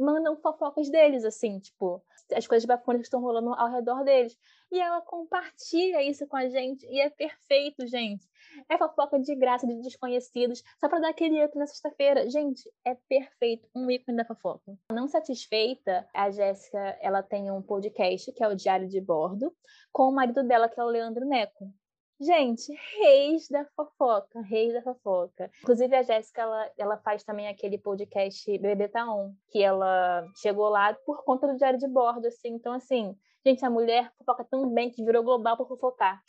[0.00, 2.02] mandam fofocas deles, assim, tipo,
[2.34, 4.36] as coisas bacanas que estão rolando ao redor deles.
[4.72, 8.26] E ela compartilha isso com a gente e é perfeito, gente.
[8.68, 12.28] É fofoca de graça, de desconhecidos, só para dar aquele up na sexta-feira.
[12.30, 14.76] Gente, é perfeito, um ícone da fofoca.
[14.92, 19.52] Não satisfeita, a Jéssica, ela tem um podcast, que é o Diário de Bordo,
[19.92, 21.72] com o marido dela, que é o Leandro Neco.
[22.20, 25.50] Gente, reis da fofoca, reis da fofoca.
[25.62, 30.68] Inclusive, a Jéssica, ela, ela faz também aquele podcast Bebê Tá On, que ela chegou
[30.68, 32.48] lá por conta do diário de bordo, assim.
[32.48, 36.22] Então, assim, gente, a mulher fofoca tão bem que virou global por fofocar.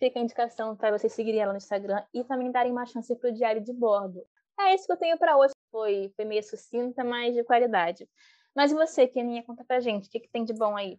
[0.00, 3.32] Fica a indicação para vocês seguirem ela no Instagram e também darem uma chance pro
[3.32, 4.20] diário de bordo.
[4.58, 5.54] É isso que eu tenho para hoje.
[5.70, 8.08] Foi, foi meio sucinta, mas de qualidade.
[8.52, 10.98] Mas e você, Keninha, conta pra gente, o que, que tem de bom aí?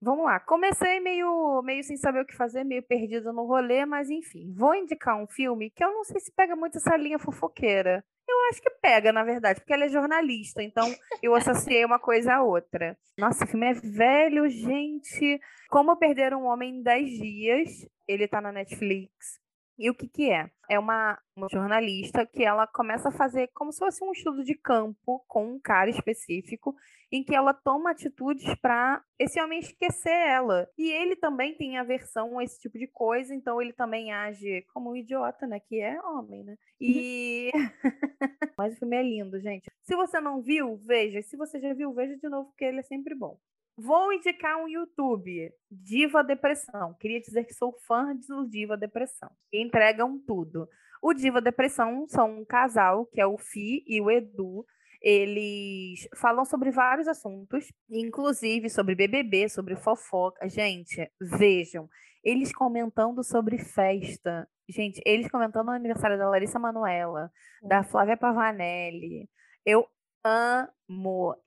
[0.00, 0.38] Vamos lá.
[0.40, 4.52] Comecei meio, meio sem saber o que fazer, meio perdida no rolê, mas enfim.
[4.54, 8.04] Vou indicar um filme que eu não sei se pega muito essa linha fofoqueira.
[8.28, 10.92] Eu acho que pega, na verdade, porque ela é jornalista, então
[11.22, 12.98] eu associei uma coisa à outra.
[13.16, 15.40] Nossa, o filme é velho, gente.
[15.68, 17.88] Como Perder um Homem em 10 Dias.
[18.06, 19.40] Ele tá na Netflix.
[19.78, 20.50] E o que que é?
[20.70, 24.54] É uma, uma, jornalista que ela começa a fazer como se fosse um estudo de
[24.54, 26.74] campo com um cara específico,
[27.12, 30.68] em que ela toma atitudes para esse homem esquecer ela.
[30.78, 34.90] E ele também tem aversão a esse tipo de coisa, então ele também age como
[34.90, 35.60] um idiota, né?
[35.60, 36.56] Que é homem, né?
[36.80, 37.50] E.
[38.58, 39.70] Mas o filme é lindo, gente.
[39.82, 41.20] Se você não viu, veja.
[41.22, 43.38] Se você já viu, veja de novo, porque ele é sempre bom.
[43.78, 46.94] Vou indicar um YouTube, Diva Depressão.
[46.98, 49.30] Queria dizer que sou fã do Diva Depressão.
[49.52, 50.66] Entregam tudo.
[51.02, 54.64] O Diva Depressão são um casal, que é o Fi e o Edu.
[55.02, 60.48] Eles falam sobre vários assuntos, inclusive sobre BBB, sobre fofoca.
[60.48, 61.88] Gente, vejam,
[62.24, 64.48] eles comentando sobre festa.
[64.68, 67.30] Gente, eles comentando o aniversário da Larissa Manuela,
[67.62, 69.28] da Flávia Pavanelli.
[69.64, 69.86] Eu
[70.24, 70.75] amo.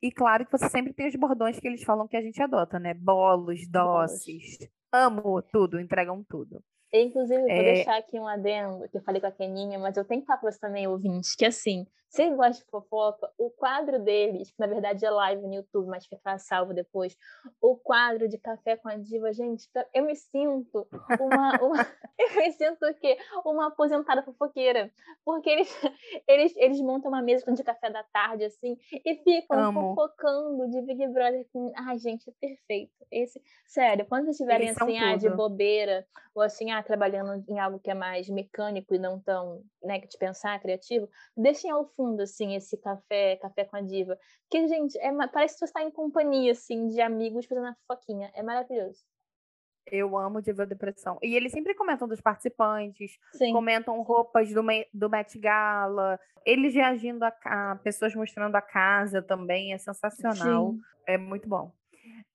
[0.02, 2.80] E claro que você sempre tem os bordões que eles falam que a gente adota,
[2.80, 2.94] né?
[2.94, 4.58] Bolos, doces.
[4.92, 6.64] Amo tudo, entregam tudo.
[6.92, 7.74] Inclusive, vou é...
[7.76, 10.40] deixar aqui um adendo, que eu falei com a Keninha, mas eu tenho que falar
[10.40, 14.60] para você também, ouvinte, que assim, se ele gosta de fofoca, o quadro deles, que
[14.60, 17.16] na verdade é live no YouTube, mas fica salvo depois,
[17.62, 20.88] o quadro de Café com a Diva, gente, tá, eu me sinto
[21.20, 21.88] uma, uma
[22.18, 23.18] eu me sinto o quê?
[23.46, 24.92] Uma aposentada fofoqueira,
[25.24, 25.70] porque eles,
[26.28, 29.96] eles, eles montam uma mesa de café da tarde, assim, e ficam Amo.
[29.96, 31.46] fofocando de Big Brother.
[31.76, 32.92] Ai, gente, é perfeito.
[33.12, 37.80] Esse, sério, quando vocês estiverem assim, ah, de bobeira, ou assim, ah, trabalhando em algo
[37.80, 42.22] que é mais mecânico e não tão, né, que te pensar, criativo, deixem ao fundo,
[42.22, 44.18] assim, esse café, café com a diva.
[44.50, 48.32] Que, gente, é, parece que você está em companhia, assim, de amigos fazendo a fofoquinha.
[48.34, 49.04] É maravilhoso.
[49.92, 51.18] Eu amo Diva Depressão.
[51.22, 53.52] E eles sempre comentam dos participantes, Sim.
[53.52, 54.62] comentam roupas do,
[54.94, 60.74] do Met Gala, eles reagindo a, a, pessoas mostrando a casa também, é sensacional.
[60.74, 60.82] Sim.
[61.08, 61.74] É muito bom.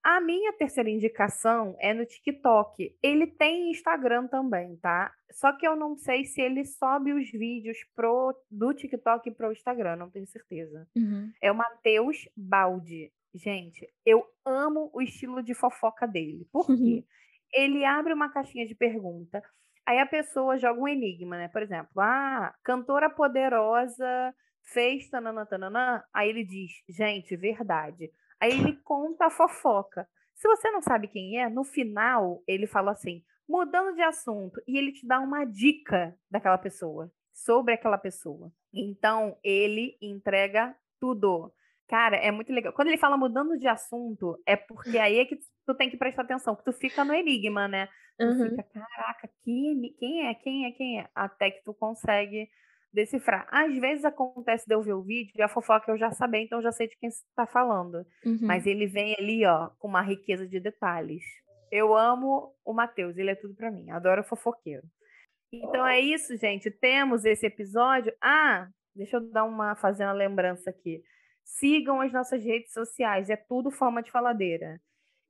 [0.03, 2.95] A minha terceira indicação é no TikTok.
[3.01, 5.11] Ele tem Instagram também, tá?
[5.31, 9.95] Só que eu não sei se ele sobe os vídeos pro, do TikTok pro Instagram,
[9.95, 10.87] não tenho certeza.
[10.95, 11.31] Uhum.
[11.41, 13.11] É o Matheus Baldi.
[13.33, 16.47] Gente, eu amo o estilo de fofoca dele.
[16.51, 16.77] Por uhum.
[16.77, 17.05] quê?
[17.53, 19.41] Ele abre uma caixinha de pergunta,
[19.85, 21.47] aí a pessoa joga um enigma, né?
[21.47, 24.33] Por exemplo, ah, cantora poderosa
[24.73, 26.03] fez tananã, tananã.
[26.13, 28.11] Aí ele diz, gente, verdade.
[28.45, 30.07] Aí ele conta a fofoca.
[30.35, 34.77] Se você não sabe quem é, no final ele fala assim, mudando de assunto, e
[34.77, 38.51] ele te dá uma dica daquela pessoa, sobre aquela pessoa.
[38.71, 41.51] Então, ele entrega tudo.
[41.87, 42.71] Cara, é muito legal.
[42.73, 46.21] Quando ele fala mudando de assunto, é porque aí é que tu tem que prestar
[46.21, 47.87] atenção, que tu fica no enigma, né?
[48.17, 48.49] Tu uhum.
[48.49, 51.09] fica, caraca, quem, quem é, quem é, quem é?
[51.15, 52.47] Até que tu consegue
[52.95, 53.47] decifrar.
[53.51, 56.59] Às vezes acontece de eu ver o vídeo e a fofoca eu já sabia, então
[56.59, 58.05] eu já sei de quem está falando.
[58.25, 58.39] Uhum.
[58.41, 61.23] Mas ele vem ali, ó, com uma riqueza de detalhes.
[61.71, 63.91] Eu amo o Matheus, ele é tudo para mim.
[63.91, 64.83] Adoro fofoqueiro.
[65.51, 66.71] Então é isso, gente.
[66.71, 68.13] Temos esse episódio.
[68.21, 71.03] Ah, deixa eu dar uma fazer uma lembrança aqui.
[71.43, 74.81] Sigam as nossas redes sociais, é tudo forma de faladeira.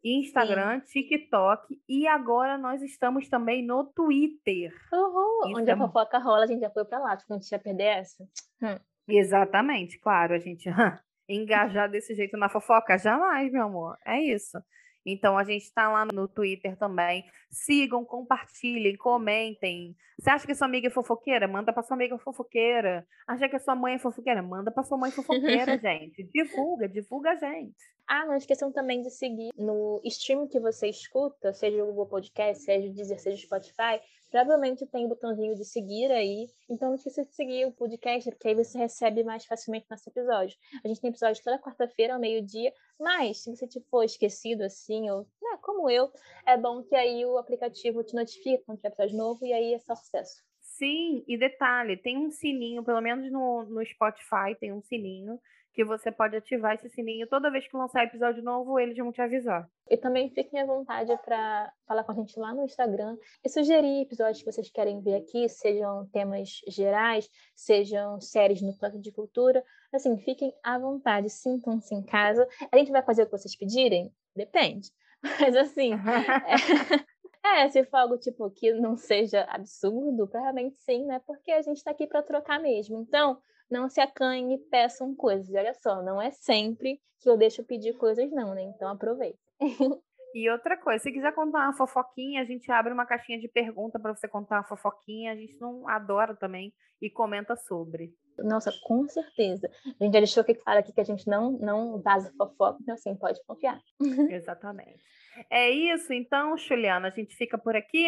[0.05, 1.01] Instagram, Sim.
[1.01, 4.71] TikTok e agora nós estamos também no Twitter.
[4.93, 7.59] Uhul, onde a fofoca rola, a gente já foi para lá, tipo, a gente ia
[7.59, 8.23] perder essa.
[8.61, 8.77] Hum.
[9.07, 10.69] Exatamente, claro, a gente
[11.27, 14.57] engajar desse jeito na fofoca, jamais, meu amor, é isso.
[15.05, 17.23] Então a gente está lá no Twitter também.
[17.49, 19.95] Sigam, compartilhem, comentem.
[20.17, 21.47] Você acha que sua amiga é fofoqueira?
[21.47, 23.05] Manda para sua amiga fofoqueira.
[23.27, 24.41] Acha que a sua mãe é fofoqueira?
[24.41, 26.23] Manda para sua mãe fofoqueira, gente.
[26.33, 27.75] Divulga, divulga a gente.
[28.07, 32.63] Ah, não esqueçam também de seguir no stream que você escuta, seja o Google Podcast,
[32.63, 33.99] seja o Deezer, seja o Spotify,
[34.35, 36.49] provavelmente tem o um botãozinho de seguir aí.
[36.69, 40.57] Então não esqueça de seguir o podcast, porque aí você recebe mais facilmente nosso episódio.
[40.83, 45.21] A gente tem episódio toda quarta-feira ao meio-dia, mas se você for esquecido assim, ou
[45.41, 46.11] né, como eu,
[46.45, 49.79] é bom que aí o aplicativo te notifique quando tiver episódio novo e aí é
[49.79, 50.43] só sucesso.
[50.59, 55.39] Sim, e detalhe, tem um sininho, pelo menos no, no Spotify tem um sininho
[55.75, 59.21] que você pode ativar esse sininho toda vez que lançar episódio novo, eles vão te
[59.21, 59.69] avisar.
[59.89, 64.03] E também fiquem à vontade para falar com a gente lá no Instagram e sugerir
[64.03, 69.61] episódios que vocês querem ver aqui, sejam temas gerais, sejam séries no plano de cultura.
[69.93, 72.47] Assim, fiquem à vontade, sintam-se em casa.
[72.71, 74.13] A gente vai fazer o que vocês pedirem?
[74.33, 74.89] Depende.
[75.41, 75.91] Mas assim.
[75.93, 77.15] é...
[77.47, 81.21] É, se for algo tipo que não seja absurdo, provavelmente sim, né?
[81.27, 82.97] Porque a gente está aqui para trocar mesmo.
[82.97, 83.37] Então,
[83.69, 85.53] não se acanhe e peçam coisas.
[85.53, 88.63] olha só, não é sempre que eu deixo pedir coisas, não, né?
[88.63, 89.39] Então aproveita.
[90.35, 93.97] E outra coisa, se quiser contar uma fofoquinha, a gente abre uma caixinha de pergunta
[93.97, 95.31] para você contar uma fofoquinha.
[95.31, 98.13] A gente não adora também e comenta sobre.
[98.39, 99.71] Nossa, com certeza.
[99.85, 102.95] A gente já deixou que fala aqui que a gente não, não vaza fofoca, então
[102.95, 103.79] assim, pode confiar.
[104.29, 105.01] Exatamente.
[105.49, 108.05] É isso, então, Juliana, a gente fica por aqui?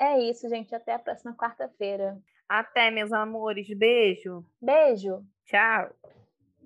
[0.00, 0.74] É isso, gente.
[0.74, 2.18] Até a próxima quarta-feira.
[2.48, 3.68] Até, meus amores.
[3.76, 4.44] Beijo.
[4.60, 5.22] Beijo.
[5.44, 5.90] Tchau.